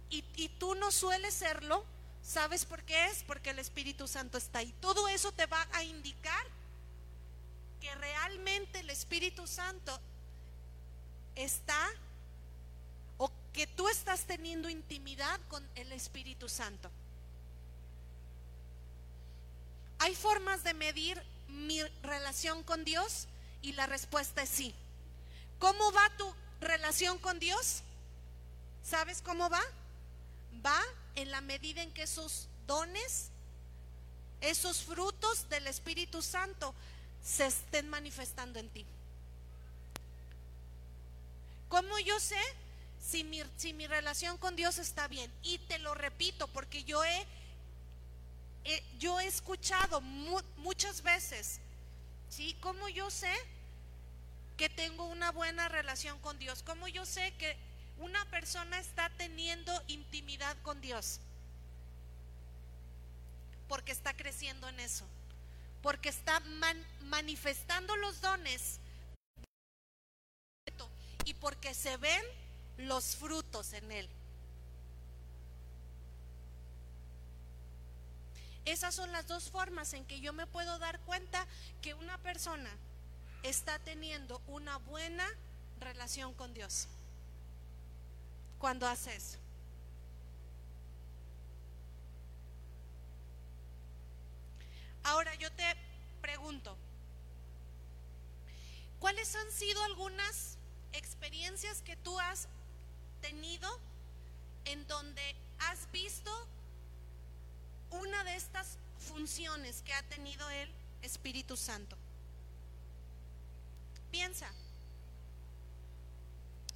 y, 0.09 0.25
y 0.37 0.49
tú 0.49 0.75
no 0.75 0.91
sueles 0.91 1.35
serlo, 1.35 1.85
¿sabes 2.23 2.65
por 2.65 2.83
qué 2.85 3.07
es? 3.07 3.23
Porque 3.25 3.51
el 3.51 3.59
Espíritu 3.59 4.09
Santo 4.09 4.39
está 4.39 4.61
ahí. 4.61 4.75
Todo 4.81 5.09
eso 5.09 5.33
te 5.33 5.47
va 5.47 5.67
a 5.73 5.85
indicar 5.85 6.47
que 7.83 7.93
realmente 7.97 8.79
el 8.79 8.91
Espíritu 8.91 9.45
Santo 9.49 9.99
está 11.35 11.91
o 13.19 13.29
que 13.53 13.67
tú 13.67 13.89
estás 13.89 14.25
teniendo 14.25 14.69
intimidad 14.69 15.41
con 15.49 15.69
el 15.75 15.91
Espíritu 15.91 16.49
Santo. 16.49 16.89
¿Hay 19.99 20.15
formas 20.15 20.63
de 20.63 20.75
medir 20.75 21.21
mi 21.49 21.83
relación 22.05 22.63
con 22.63 22.85
Dios? 22.85 23.27
Y 23.63 23.73
la 23.73 23.87
respuesta 23.87 24.43
es 24.43 24.49
sí. 24.49 24.73
¿Cómo 25.59 25.91
va 25.93 26.09
tu 26.17 26.33
relación 26.61 27.19
con 27.19 27.41
Dios? 27.41 27.83
¿Sabes 28.85 29.23
cómo 29.23 29.51
va? 29.51 29.63
Va 30.65 30.81
en 31.17 31.33
la 31.33 31.41
medida 31.41 31.83
en 31.83 31.93
que 31.93 32.05
esos 32.05 32.47
dones, 32.69 33.31
esos 34.41 34.83
frutos 34.83 35.49
del 35.49 35.67
Espíritu 35.67 36.23
Santo 36.23 36.77
se 37.23 37.47
estén 37.47 37.89
manifestando 37.89 38.59
en 38.59 38.69
ti. 38.71 38.85
¿Cómo 41.69 41.99
yo 42.01 42.19
sé 42.21 42.41
si 43.01 43.25
mi, 43.25 43.43
relación 43.87 44.37
con 44.39 44.57
Dios 44.57 44.79
está 44.79 45.09
bien? 45.09 45.33
Y 45.43 45.59
te 45.59 45.79
lo 45.79 45.95
repito 45.95 46.49
porque 46.49 46.85
yo 46.85 47.03
he, 47.05 47.27
yo 48.99 49.21
he 49.21 49.27
escuchado 49.27 50.01
muchas 50.01 51.03
veces, 51.03 51.61
¿sí? 52.29 52.57
¿Cómo 52.61 52.89
yo 52.89 53.11
sé 53.11 53.33
que 54.57 54.69
tengo 54.69 55.05
una 55.05 55.31
buena 55.31 55.69
relación 55.69 56.19
con 56.19 56.39
Dios? 56.39 56.63
¿Cómo 56.63 56.89
yo 56.89 57.07
sé 57.07 57.33
que 57.39 57.57
una 57.99 58.25
persona 58.27 58.79
está 58.79 59.09
teniendo 59.17 59.73
intimidad 59.87 60.57
con 60.63 60.81
Dios? 60.81 61.21
Porque 63.69 63.93
está 63.93 64.15
creciendo 64.15 64.69
en 64.69 64.81
eso 64.81 65.07
porque 65.83 66.09
está 66.09 66.41
manifestando 67.07 67.97
los 67.97 68.21
dones 68.21 68.79
y 71.25 71.35
porque 71.35 71.75
se 71.75 71.97
ven 71.97 72.25
los 72.79 73.17
frutos 73.17 73.73
en 73.73 73.93
él. 73.93 74.09
Esas 78.65 78.95
son 78.95 79.11
las 79.11 79.27
dos 79.27 79.51
formas 79.51 79.93
en 79.93 80.05
que 80.05 80.21
yo 80.21 80.33
me 80.33 80.47
puedo 80.47 80.79
dar 80.79 81.01
cuenta 81.01 81.47
que 81.81 81.95
una 81.95 82.17
persona 82.19 82.71
está 83.43 83.79
teniendo 83.81 84.41
una 84.47 84.77
buena 84.79 85.29
relación 85.81 86.33
con 86.35 86.55
Dios. 86.55 86.87
Cuando 88.59 88.87
hace 88.87 89.17
eso. 89.17 89.42
Ahora 95.05 95.35
yo 95.35 95.51
te 95.53 95.65
pregunto, 96.21 96.77
¿cuáles 99.01 99.35
han 99.35 99.51
sido 99.51 99.83
algunas 99.85 100.57
experiencias 100.93 101.83
que 101.83 101.97
tú 101.97 102.19
has 102.21 102.49
tenido 103.21 103.69
en 104.65 104.87
donde 104.87 105.37
has 105.59 105.91
visto 105.91 106.31
una 107.91 108.25
de 108.25 108.37
estas 108.37 108.79
funciones 108.99 109.83
que 109.83 109.93
ha 109.93 110.03
tenido 110.05 110.49
el 110.51 110.71
Espíritu 111.03 111.57
Santo? 111.57 111.97
Piensa, 114.11 114.53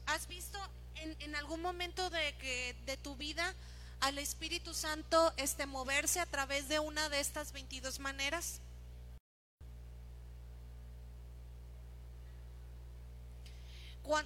¿has 0.06 0.26
visto 0.26 0.58
en, 0.94 1.36
algún 1.36 1.60
momento 1.60 2.10
de, 2.10 2.34
que, 2.38 2.74
de 2.86 2.96
tu 2.96 3.14
vida 3.16 3.54
al 4.00 4.18
Espíritu 4.18 4.74
Santo 4.74 5.32
este, 5.36 5.66
moverse 5.66 6.20
a 6.20 6.26
través 6.26 6.68
de 6.68 6.78
una 6.78 7.08
de 7.08 7.20
estas 7.20 7.52
22 7.52 7.98
maneras? 7.98 8.60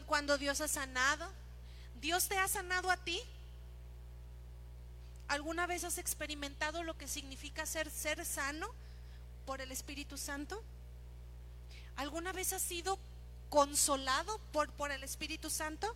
Cuando 0.07 0.37
Dios 0.37 0.61
ha 0.61 0.69
sanado, 0.69 1.27
Dios 2.01 2.29
te 2.29 2.39
ha 2.39 2.49
sanado 2.49 2.91
a 2.91 2.99
ti. 2.99 3.21
¿Alguna 5.29 5.67
vez 5.67 5.85
has 5.85 5.97
experimentado 5.97 6.83
lo 6.83 6.99
que 6.99 7.09
significa 7.09 7.65
ser 7.65 7.91
ser 7.91 8.25
sano 8.27 8.69
por 9.47 9.61
el 9.61 9.73
Espíritu 9.73 10.19
Santo? 10.19 10.63
¿Alguna 11.97 12.33
vez 12.33 12.53
has 12.53 12.63
sido 12.63 12.99
consolado 13.49 14.39
por, 14.53 14.71
por 14.73 14.91
el 14.91 15.03
Espíritu 15.03 15.49
Santo? 15.49 15.95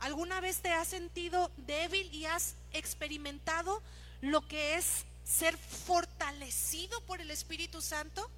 ¿Alguna 0.00 0.40
vez 0.40 0.60
te 0.60 0.72
has 0.72 0.88
sentido 0.88 1.50
débil 1.58 2.12
y 2.12 2.24
has 2.24 2.54
experimentado 2.72 3.82
lo 4.22 4.46
que 4.48 4.76
es 4.76 5.04
ser 5.24 5.56
fortalecido 5.56 7.00
por 7.02 7.20
el 7.20 7.30
Espíritu 7.30 7.82
Santo? 7.82 8.28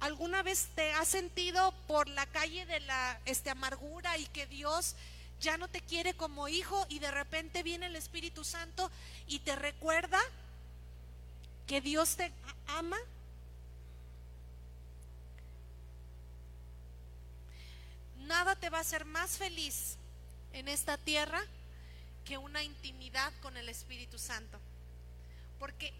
¿Alguna 0.00 0.42
vez 0.42 0.68
te 0.76 0.92
has 0.92 1.08
sentido 1.08 1.74
por 1.88 2.08
la 2.08 2.26
calle 2.26 2.64
de 2.66 2.78
la 2.80 3.20
este, 3.24 3.50
amargura 3.50 4.16
y 4.18 4.26
que 4.26 4.46
Dios 4.46 4.94
ya 5.40 5.56
no 5.56 5.66
te 5.66 5.80
quiere 5.80 6.14
como 6.14 6.46
hijo 6.46 6.86
y 6.88 7.00
de 7.00 7.10
repente 7.10 7.64
viene 7.64 7.86
el 7.86 7.96
Espíritu 7.96 8.44
Santo 8.44 8.90
y 9.26 9.40
te 9.40 9.56
recuerda 9.56 10.20
que 11.66 11.80
Dios 11.80 12.16
te 12.16 12.32
ama? 12.68 12.98
Nada 18.28 18.54
te 18.56 18.68
va 18.68 18.76
a 18.76 18.82
hacer 18.82 19.06
más 19.06 19.38
feliz 19.38 19.96
en 20.52 20.68
esta 20.68 20.98
tierra 20.98 21.42
que 22.26 22.36
una 22.36 22.62
intimidad 22.62 23.32
con 23.40 23.56
el 23.56 23.70
Espíritu 23.70 24.18
Santo. 24.18 24.60
Porque 25.58 25.94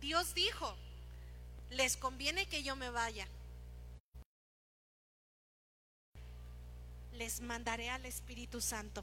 Dios 0.00 0.32
dijo, 0.32 0.76
les 1.70 1.96
conviene 1.96 2.46
que 2.46 2.62
yo 2.62 2.76
me 2.76 2.88
vaya. 2.90 3.26
Les 7.14 7.40
mandaré 7.40 7.90
al 7.90 8.06
Espíritu 8.06 8.60
Santo. 8.60 9.02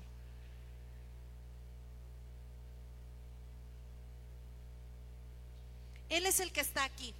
Él 6.07 6.25
es 6.25 6.39
el 6.39 6.53
que 6.53 6.61
está 6.61 6.85
aquí. 6.85 7.13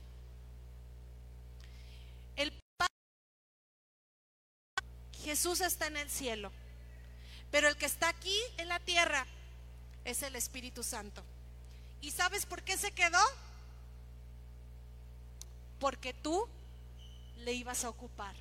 Jesús 5.24 5.62
está 5.62 5.88
en 5.88 5.98
el 5.98 6.10
cielo. 6.10 6.52
Pero 7.52 7.68
el 7.68 7.78
que 7.78 7.86
está 7.86 8.10
aquí 8.10 8.38
en 8.58 8.68
la 8.68 8.80
tierra 8.80 9.26
es 10.06 10.22
el 10.24 10.36
Espíritu 10.36 10.84
Santo. 10.84 11.24
¿Y 12.02 12.12
sabes 12.12 12.46
por 12.46 12.64
qué 12.64 12.78
se 12.78 12.92
quedó? 12.92 13.22
Porque 15.80 16.14
tú 16.14 16.48
le 17.38 17.54
ibas 17.54 17.84
a 17.84 17.90
ocupar. 17.90 18.36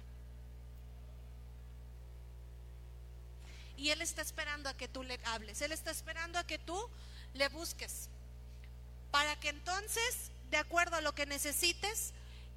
Y 3.76 3.90
Él 3.90 4.00
está 4.00 4.22
esperando 4.22 4.68
a 4.68 4.76
que 4.76 4.88
tú 4.88 5.02
le 5.02 5.18
hables. 5.24 5.60
Él 5.60 5.72
está 5.72 5.90
esperando 5.90 6.38
a 6.38 6.46
que 6.46 6.58
tú 6.58 6.88
le 7.34 7.48
busques. 7.48 8.08
Para 9.10 9.38
que 9.38 9.50
entonces, 9.50 10.30
de 10.50 10.56
acuerdo 10.56 10.96
a 10.96 11.00
lo 11.00 11.14
que 11.14 11.26
necesites, 11.26 12.12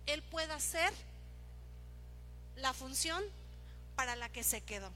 Él 0.05 0.21
pueda 0.23 0.55
hacer 0.55 0.93
la 2.55 2.73
función 2.73 3.23
para 3.95 4.15
la 4.15 4.29
que 4.29 4.43
se 4.43 4.61
quedó. 4.61 4.91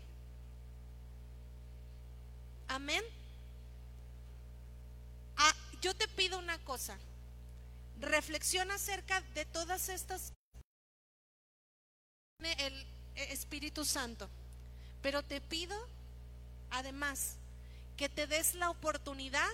Amén. 2.68 3.04
Ah, 5.38 5.56
yo 5.82 5.96
te 5.96 6.08
pido 6.08 6.38
una 6.38 6.58
cosa. 6.60 6.98
Reflexiona 8.00 8.76
acerca 8.76 9.22
de 9.34 9.46
todas 9.46 9.90
estas 9.90 10.34
el 12.40 12.88
Espíritu 13.16 13.84
Santo. 13.84 14.30
Pero 15.02 15.24
te 15.24 15.42
pido 15.42 15.76
además 16.72 17.36
que 17.98 18.10
te 18.10 18.28
des 18.28 18.56
la 18.56 18.70
oportunidad 18.70 19.50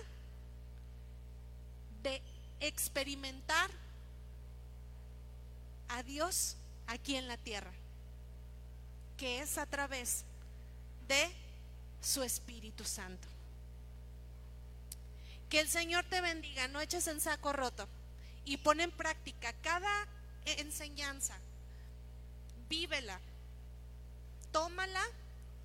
de 2.02 2.22
experimentar 2.60 3.70
a 5.88 6.02
Dios 6.02 6.56
aquí 6.86 7.16
en 7.16 7.26
la 7.26 7.36
tierra 7.36 7.72
que 9.16 9.40
es 9.40 9.58
a 9.58 9.66
través 9.66 10.24
de 11.08 11.30
su 12.00 12.22
Espíritu 12.22 12.84
Santo. 12.84 13.28
Que 15.48 15.60
el 15.60 15.68
Señor 15.68 16.04
te 16.04 16.20
bendiga, 16.20 16.68
no 16.68 16.80
eches 16.80 17.06
en 17.06 17.20
saco 17.20 17.52
roto 17.52 17.88
y 18.44 18.56
pon 18.58 18.80
en 18.80 18.90
práctica 18.90 19.52
cada 19.62 19.90
enseñanza, 20.44 21.36
vívela, 22.68 23.20
tómala 24.52 25.02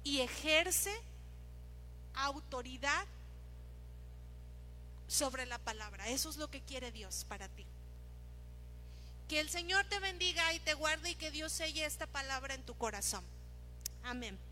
y 0.03 0.21
ejerce 0.21 0.91
autoridad 2.15 3.05
sobre 5.07 5.45
la 5.45 5.57
palabra. 5.59 6.07
Eso 6.09 6.29
es 6.29 6.37
lo 6.37 6.49
que 6.49 6.61
quiere 6.61 6.91
Dios 6.91 7.25
para 7.27 7.47
ti. 7.49 7.65
Que 9.27 9.39
el 9.39 9.49
Señor 9.49 9.85
te 9.85 9.99
bendiga 9.99 10.53
y 10.53 10.59
te 10.59 10.73
guarde 10.73 11.11
y 11.11 11.15
que 11.15 11.31
Dios 11.31 11.51
selle 11.51 11.85
esta 11.85 12.07
palabra 12.07 12.53
en 12.53 12.63
tu 12.63 12.75
corazón. 12.75 13.23
Amén. 14.03 14.50